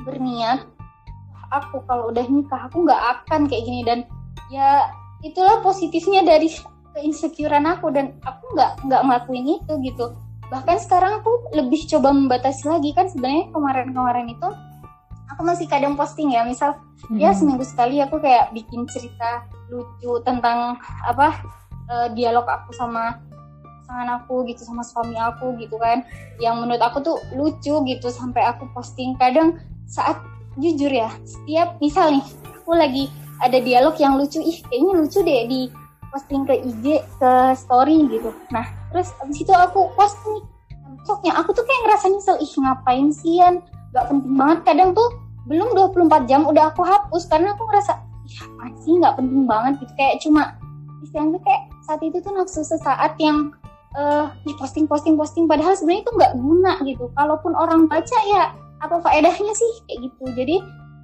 berniat 0.01 0.72
aku 1.53 1.85
kalau 1.85 2.09
udah 2.09 2.25
nikah 2.25 2.65
aku 2.65 2.81
nggak 2.81 3.01
akan 3.21 3.45
kayak 3.45 3.63
gini. 3.69 3.81
Dan 3.85 3.99
ya 4.49 4.89
itulah 5.21 5.61
positifnya 5.61 6.25
dari 6.25 6.49
keinsecurean 6.97 7.69
aku. 7.69 7.93
Dan 7.93 8.17
aku 8.25 8.43
nggak 8.57 8.71
nggak 8.89 9.01
ngelakuin 9.05 9.45
itu 9.61 9.73
gitu. 9.85 10.05
Bahkan 10.49 10.77
sekarang 10.81 11.21
aku 11.21 11.53
lebih 11.53 11.85
coba 11.89 12.09
membatasi 12.13 12.69
lagi. 12.69 12.89
Kan 12.97 13.09
sebenarnya 13.09 13.53
kemarin-kemarin 13.53 14.27
itu 14.33 14.49
aku 15.29 15.41
masih 15.45 15.65
kadang 15.69 15.93
posting 15.93 16.33
ya. 16.33 16.45
Misal 16.45 16.77
hmm. 17.09 17.17
ya 17.21 17.33
seminggu 17.33 17.65
sekali 17.65 18.01
aku 18.01 18.17
kayak 18.21 18.53
bikin 18.53 18.85
cerita 18.89 19.45
lucu 19.69 20.21
tentang 20.21 20.77
apa 21.05 21.41
uh, 21.89 22.07
dialog 22.13 22.45
aku 22.45 22.73
sama 22.77 23.17
pasangan 23.83 24.23
aku 24.23 24.47
gitu 24.47 24.61
sama 24.63 24.81
suami 24.85 25.17
aku 25.17 25.57
gitu 25.57 25.77
kan. 25.81 26.05
Yang 26.37 26.55
menurut 26.65 26.81
aku 26.81 26.97
tuh 27.01 27.17
lucu 27.33 27.73
gitu 27.85 28.07
sampai 28.09 28.45
aku 28.45 28.69
posting. 28.73 29.17
Kadang 29.17 29.57
saat 29.89 30.17
jujur 30.57 30.91
ya 30.91 31.09
setiap 31.25 31.77
misal 31.81 32.13
nih 32.13 32.25
aku 32.63 32.71
lagi 32.73 33.03
ada 33.43 33.57
dialog 33.59 33.95
yang 33.99 34.15
lucu. 34.15 34.39
Ih 34.39 34.63
kayaknya 34.69 34.91
lucu 34.95 35.19
deh 35.19 35.41
di 35.49 35.61
posting 36.13 36.45
ke 36.45 36.55
IG 36.61 36.85
ke 37.19 37.31
story 37.57 38.07
gitu. 38.07 38.31
Nah 38.53 38.65
terus 38.93 39.11
abis 39.19 39.41
itu 39.41 39.51
aku 39.51 39.89
post 39.97 40.15
nih 40.29 40.43
besoknya 41.03 41.35
aku 41.35 41.51
tuh 41.51 41.65
kayak 41.67 41.81
ngerasa 41.89 42.05
nyesel 42.13 42.37
ih 42.39 42.51
ngapain 42.63 43.07
sih 43.11 43.33
Yan? 43.41 43.59
Gak 43.91 44.09
penting 44.09 44.33
banget. 44.39 44.59
Kadang 44.63 44.89
tuh 44.95 45.09
belum 45.43 45.75
24 45.75 46.29
jam 46.29 46.47
udah 46.47 46.71
aku 46.71 46.87
hapus 46.87 47.27
karena 47.27 47.51
aku 47.51 47.67
ngerasa 47.67 47.93
ih 48.23 48.37
apa 48.39 48.65
sih 48.79 48.93
nggak 48.95 49.15
penting 49.19 49.43
banget 49.43 49.73
gitu. 49.83 49.93
Kayak 49.99 50.15
cuma 50.23 50.43
istilahnya 51.03 51.39
kayak 51.43 51.61
saat 51.83 51.99
itu 51.99 52.17
tuh 52.23 52.31
nafsu 52.31 52.63
sesaat 52.63 53.19
yang 53.19 53.51
uh, 53.99 54.31
posting 54.55 54.87
posting 54.87 55.19
posting. 55.19 55.45
Padahal 55.51 55.75
sebenarnya 55.75 56.07
itu 56.07 56.11
nggak 56.15 56.33
guna 56.39 56.73
gitu. 56.87 57.05
Kalaupun 57.17 57.51
orang 57.59 57.91
baca 57.91 58.19
ya 58.31 58.55
apa 58.83 58.99
faedahnya 58.99 59.53
sih 59.55 59.71
kayak 59.87 60.11
gitu 60.11 60.23
jadi 60.35 60.55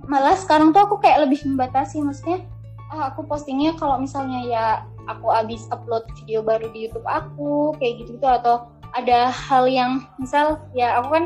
malah 0.06 0.36
sekarang 0.36 0.76
tuh 0.76 0.84
aku 0.84 1.00
kayak 1.00 1.24
lebih 1.28 1.40
membatasi 1.48 2.04
maksudnya 2.04 2.44
ah, 2.92 3.14
aku 3.14 3.24
postingnya 3.24 3.78
kalau 3.80 3.96
misalnya 4.02 4.44
ya 4.44 4.66
aku 5.08 5.32
habis 5.32 5.66
upload 5.72 6.04
video 6.20 6.44
baru 6.44 6.68
di 6.76 6.90
YouTube 6.90 7.08
aku 7.08 7.74
kayak 7.80 8.04
gitu 8.04 8.20
gitu 8.20 8.28
atau 8.28 8.68
ada 8.98 9.30
hal 9.30 9.70
yang 9.70 10.04
misal 10.18 10.60
ya 10.74 11.00
aku 11.00 11.14
kan 11.14 11.24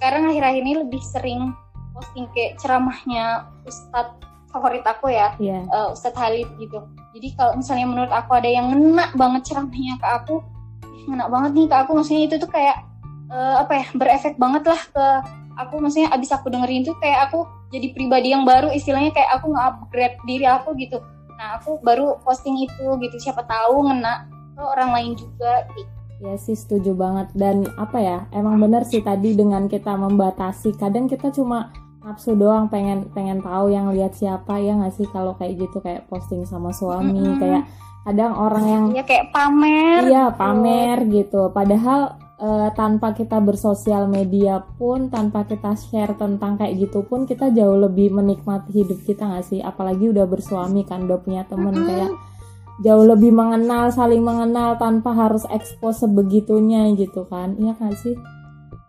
sekarang 0.00 0.26
akhir-akhir 0.28 0.62
ini 0.64 0.74
lebih 0.82 1.02
sering 1.04 1.52
posting 1.92 2.26
kayak 2.32 2.56
ceramahnya 2.58 3.46
Ustadz 3.68 4.16
favorit 4.52 4.84
aku 4.84 5.12
ya 5.12 5.32
yeah. 5.40 5.62
Iya. 5.64 5.72
uh, 5.72 5.88
Ustadz 5.94 6.18
Halid 6.18 6.48
gitu 6.60 6.82
jadi 7.12 7.28
kalau 7.36 7.52
misalnya 7.60 7.86
menurut 7.88 8.12
aku 8.12 8.32
ada 8.36 8.48
yang 8.48 8.72
ngena 8.72 9.12
banget 9.16 9.52
ceramahnya 9.52 9.94
ke 10.00 10.08
aku 10.08 10.34
ngena 11.08 11.28
banget 11.28 11.50
nih 11.56 11.66
ke 11.68 11.76
aku 11.76 11.90
maksudnya 11.96 12.22
itu 12.28 12.36
tuh 12.40 12.50
kayak 12.52 12.76
uh, 13.32 13.60
apa 13.64 13.72
ya 13.80 13.86
berefek 13.96 14.34
banget 14.40 14.64
lah 14.64 14.80
ke 14.80 15.06
aku 15.66 15.78
maksudnya 15.78 16.10
abis 16.14 16.30
aku 16.34 16.50
dengerin 16.50 16.82
tuh 16.86 16.96
kayak 16.98 17.30
aku 17.30 17.46
jadi 17.72 17.94
pribadi 17.96 18.34
yang 18.34 18.44
baru 18.44 18.68
istilahnya 18.70 19.14
kayak 19.14 19.40
aku 19.40 19.52
nge-upgrade 19.52 20.16
diri 20.28 20.46
aku 20.46 20.74
gitu 20.76 20.98
nah 21.38 21.58
aku 21.58 21.80
baru 21.82 22.22
posting 22.22 22.54
itu 22.60 22.86
gitu 23.02 23.16
siapa 23.18 23.42
tahu 23.46 23.88
ngena 23.88 24.30
ke 24.52 24.62
orang 24.62 24.90
lain 24.92 25.12
juga 25.16 25.64
gitu. 25.74 25.90
Ya 26.22 26.38
sih 26.38 26.54
setuju 26.54 26.94
banget 26.94 27.34
dan 27.34 27.66
apa 27.74 27.98
ya 27.98 28.18
emang 28.30 28.62
benar 28.62 28.86
sih 28.86 29.02
tadi 29.02 29.34
dengan 29.34 29.66
kita 29.66 29.98
membatasi 29.98 30.78
kadang 30.78 31.10
kita 31.10 31.34
cuma 31.34 31.74
nafsu 32.02 32.38
doang 32.38 32.70
pengen 32.70 33.10
pengen 33.10 33.42
tahu 33.42 33.74
yang 33.74 33.90
lihat 33.90 34.14
siapa 34.14 34.58
ya 34.62 34.78
nggak 34.78 34.94
sih 34.94 35.06
kalau 35.10 35.34
kayak 35.34 35.66
gitu 35.66 35.82
kayak 35.82 36.06
posting 36.06 36.46
sama 36.46 36.70
suami 36.70 37.18
Mm-mm. 37.18 37.42
kayak 37.42 37.62
kadang 38.02 38.34
orang 38.34 38.66
yang 38.66 38.84
ya 38.90 39.02
kayak 39.06 39.30
pamer 39.30 40.00
iya 40.10 40.24
gitu. 40.30 40.38
pamer 40.38 40.98
gitu 41.06 41.42
padahal 41.54 42.21
eh, 42.42 42.68
tanpa 42.74 43.14
kita 43.14 43.38
bersosial 43.38 44.10
media 44.10 44.58
pun 44.58 45.06
tanpa 45.06 45.46
kita 45.46 45.78
share 45.78 46.18
tentang 46.18 46.58
kayak 46.58 46.74
gitu 46.90 47.06
pun 47.06 47.22
kita 47.22 47.54
jauh 47.54 47.78
lebih 47.78 48.10
menikmati 48.10 48.82
hidup 48.82 48.98
kita 49.06 49.30
nggak 49.30 49.46
sih? 49.46 49.62
Apalagi 49.62 50.10
udah 50.10 50.26
bersuami 50.26 50.82
kan 50.82 51.06
udah 51.06 51.22
punya 51.22 51.46
temen 51.46 51.70
Mm-mm. 51.70 51.86
kayak 51.86 52.12
jauh 52.82 53.06
lebih 53.06 53.30
mengenal 53.30 53.94
saling 53.94 54.26
mengenal 54.26 54.74
tanpa 54.74 55.14
harus 55.14 55.46
expose 55.54 56.02
sebegitunya 56.02 56.90
gitu 56.98 57.22
kan? 57.30 57.54
Iya 57.54 57.78
kan 57.78 57.94
sih? 57.94 58.18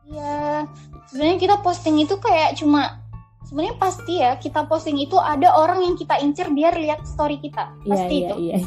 Iya, 0.09 0.65
sebenarnya 1.09 1.37
kita 1.37 1.55
posting 1.61 2.01
itu 2.01 2.17
kayak 2.17 2.57
cuma 2.57 3.01
sebenarnya 3.45 3.75
pasti 3.77 4.13
ya 4.17 4.33
kita 4.41 4.65
posting 4.65 4.97
itu 4.97 5.13
ada 5.19 5.53
orang 5.53 5.85
yang 5.85 5.93
kita 5.93 6.17
incer 6.25 6.49
biar 6.49 6.73
lihat 6.73 7.05
story 7.05 7.37
kita. 7.37 7.69
Iya 7.85 7.91
pasti 7.93 8.15
iya 8.17 8.25
itu. 8.25 8.35
iya. 8.41 8.57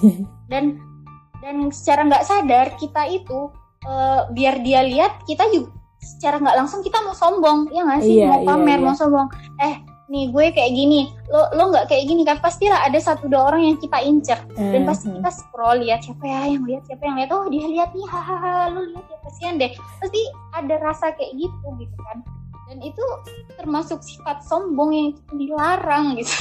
Dan 0.47 0.65
dan 1.43 1.57
secara 1.75 2.07
nggak 2.07 2.27
sadar 2.27 2.67
kita 2.79 3.03
itu 3.11 3.51
eh, 3.87 4.21
biar 4.35 4.61
dia 4.61 4.83
lihat 4.83 5.23
kita 5.25 5.47
juga 5.51 5.73
secara 5.97 6.39
nggak 6.39 6.57
langsung 6.63 6.81
kita 6.87 7.03
mau 7.03 7.15
sombong 7.15 7.71
ya 7.75 7.83
nggak 7.83 8.01
sih? 8.03 8.15
Iya, 8.23 8.27
mau 8.31 8.39
iya, 8.43 8.47
pamer 8.47 8.79
iya. 8.79 8.87
mau 8.87 8.95
sombong. 8.95 9.29
Eh 9.59 9.75
nih 10.07 10.31
gue 10.31 10.55
kayak 10.55 10.71
gini. 10.71 11.11
Lo 11.27 11.51
lo 11.51 11.75
nggak 11.75 11.91
kayak 11.91 12.05
gini 12.07 12.23
kan? 12.23 12.39
Pastilah 12.39 12.87
ada 12.87 12.95
satu 13.03 13.27
dua 13.27 13.51
orang 13.51 13.67
yang 13.67 13.77
kita 13.83 13.99
incer. 14.07 14.39
Dan 14.55 14.87
pasti 14.87 15.11
Eh, 15.11 15.19
kita 15.19 15.31
scroll 15.35 15.83
lihat 15.83 16.07
siapa 16.07 16.23
ya 16.23 16.41
yang 16.47 16.63
lihat 16.63 16.83
siapa 16.87 17.03
yang 17.03 17.17
lihat. 17.19 17.31
Oh 17.35 17.51
dia 17.51 17.67
lihat 17.67 17.91
nih 17.91 18.07
hahaha 18.07 18.71
lu 18.71 18.81
lihat 18.95 19.07
ya 19.11 19.19
kasihan 19.27 19.55
deh. 19.59 19.71
Pasti 19.99 20.21
ada 20.55 20.75
rasa 20.79 21.11
kayak 21.11 21.33
gitu 21.35 21.67
gitu 21.83 21.99
kan? 22.07 22.19
Dan 22.71 22.79
itu 22.83 23.05
termasuk 23.59 23.99
sifat 24.03 24.47
sombong 24.47 24.91
yang 24.95 25.09
dilarang 25.35 26.15
gitu. 26.23 26.35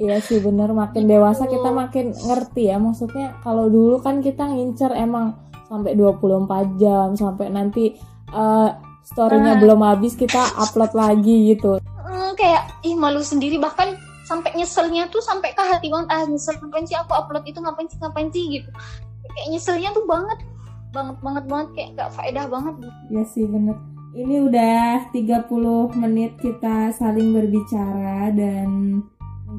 Iya 0.00 0.16
sih 0.20 0.40
bener. 0.40 0.72
Makin 0.72 1.04
Gitu. 1.04 1.12
dewasa 1.16 1.44
kita 1.44 1.68
makin 1.72 2.12
ngerti 2.12 2.72
ya. 2.72 2.76
Maksudnya 2.76 3.40
kalau 3.40 3.68
dulu 3.72 4.00
kan 4.00 4.20
kita 4.20 4.48
ngincer 4.48 4.92
emang 4.96 5.36
sampai 5.70 5.94
24 5.94 6.74
jam 6.76 7.14
sampai 7.14 7.46
nanti 7.48 7.94
eh, 8.28 8.68
storynya 9.00 9.54
Ah. 9.54 9.60
belum 9.62 9.80
habis 9.80 10.14
kita 10.14 10.38
upload 10.58 10.90
lagi 10.92 11.54
gitu. 11.54 11.78
Hmm, 11.78 12.34
kayak 12.34 12.74
ih 12.82 12.94
malu 12.94 13.22
sendiri. 13.22 13.56
Bahkan 13.56 13.94
sampai 14.22 14.54
nyeselnya 14.54 15.06
tuh 15.08 15.18
sampai 15.18 15.50
ke 15.50 15.62
hati 15.62 15.90
banget 15.90 16.08
ah 16.10 16.22
nyesel 16.26 16.54
ngapain 16.58 16.86
sih 16.86 16.94
aku 16.94 17.14
upload 17.14 17.46
itu? 17.46 17.58
Ngapain 17.58 17.86
sih 17.86 17.98
ngapain 17.98 18.28
sih? 18.28 18.44
gitu. 18.50 18.70
Kayak 19.30 19.48
nyeselnya 19.50 19.90
tuh 19.90 20.04
banget 20.06 20.38
banget 20.90 21.16
banget 21.22 21.44
banget. 21.46 21.68
Kayak 21.74 21.88
gak 21.96 22.10
faedah 22.14 22.46
banget. 22.46 22.74
Gitu 22.82 22.90
Iya 23.08 23.22
sih 23.26 23.44
bener. 23.46 23.76
Ini 24.10 24.36
udah 24.42 25.10
30 25.14 25.46
menit 25.94 26.34
kita 26.38 26.90
saling 26.90 27.30
berbicara 27.30 28.34
dan 28.34 28.98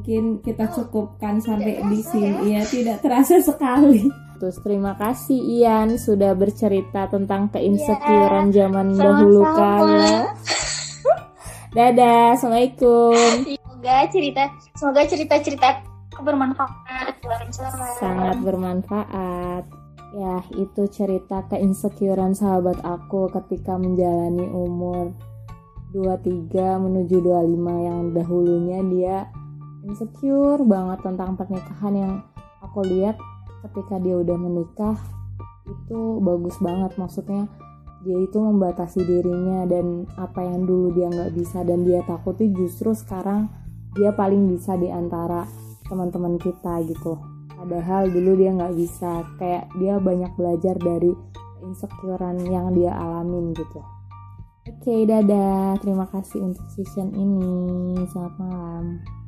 mungkin 0.01 0.41
kita 0.41 0.65
cukupkan 0.73 1.37
sampai 1.37 1.77
di 1.93 2.01
sini 2.01 2.57
ya. 2.57 2.57
ya 2.57 2.61
tidak 2.65 3.05
terasa 3.05 3.37
sekali 3.37 4.09
Terus 4.41 4.57
terima 4.65 4.97
kasih 4.97 5.37
Ian 5.37 6.01
sudah 6.01 6.33
bercerita 6.33 7.05
tentang 7.05 7.53
keinsecurean 7.53 8.49
zaman 8.49 8.97
dahulu 8.97 9.45
Iya, 9.45 9.53
Sama-sama. 9.53 9.77
kala. 9.77 10.17
Dadah, 11.77 12.23
assalamualaikum. 12.33 13.13
semoga 13.45 13.95
cerita 14.09 14.43
semoga 14.73 15.01
cerita 15.05 15.35
cerita 15.45 15.67
bermanfaat. 16.25 17.21
Sangat 18.01 18.41
bermanfaat. 18.41 19.63
Ya, 20.17 20.41
itu 20.57 20.89
cerita 20.89 21.45
keinsecurean 21.45 22.33
sahabat 22.33 22.81
aku 22.81 23.29
ketika 23.29 23.77
menjalani 23.77 24.49
umur 24.49 25.13
23 25.93 26.81
menuju 26.81 27.17
25 27.29 27.87
yang 27.87 28.01
dahulunya 28.15 28.79
dia 28.89 29.17
insecure 29.85 30.61
banget 30.65 31.01
tentang 31.01 31.33
pernikahan 31.37 31.93
yang 31.93 32.13
aku 32.61 32.85
lihat 32.85 33.17
ketika 33.65 33.97
dia 34.01 34.17
udah 34.17 34.37
menikah 34.37 34.97
itu 35.69 36.21
bagus 36.21 36.57
banget. 36.61 36.93
Maksudnya 36.97 37.49
dia 38.01 38.17
itu 38.17 38.37
membatasi 38.41 39.05
dirinya 39.05 39.65
dan 39.69 40.09
apa 40.17 40.41
yang 40.41 40.65
dulu 40.65 40.93
dia 40.93 41.07
nggak 41.09 41.33
bisa 41.37 41.61
dan 41.61 41.85
dia 41.85 42.01
takuti 42.05 42.49
justru 42.49 42.97
sekarang 42.97 43.49
dia 43.93 44.09
paling 44.15 44.49
bisa 44.49 44.73
di 44.77 44.89
antara 44.89 45.45
teman-teman 45.85 46.41
kita 46.41 46.81
gitu. 46.89 47.19
Padahal 47.53 48.09
dulu 48.09 48.41
dia 48.41 48.51
nggak 48.57 48.73
bisa. 48.73 49.21
Kayak 49.37 49.69
dia 49.77 50.01
banyak 50.01 50.33
belajar 50.33 50.75
dari 50.81 51.13
insecurean 51.61 52.41
yang 52.49 52.73
dia 52.73 52.89
alamin 52.97 53.53
gitu. 53.53 53.81
Oke 54.65 55.05
dadah. 55.05 55.77
Terima 55.77 56.09
kasih 56.09 56.41
untuk 56.41 56.65
season 56.73 57.13
ini. 57.13 58.01
Selamat 58.09 58.33
malam 58.41 59.20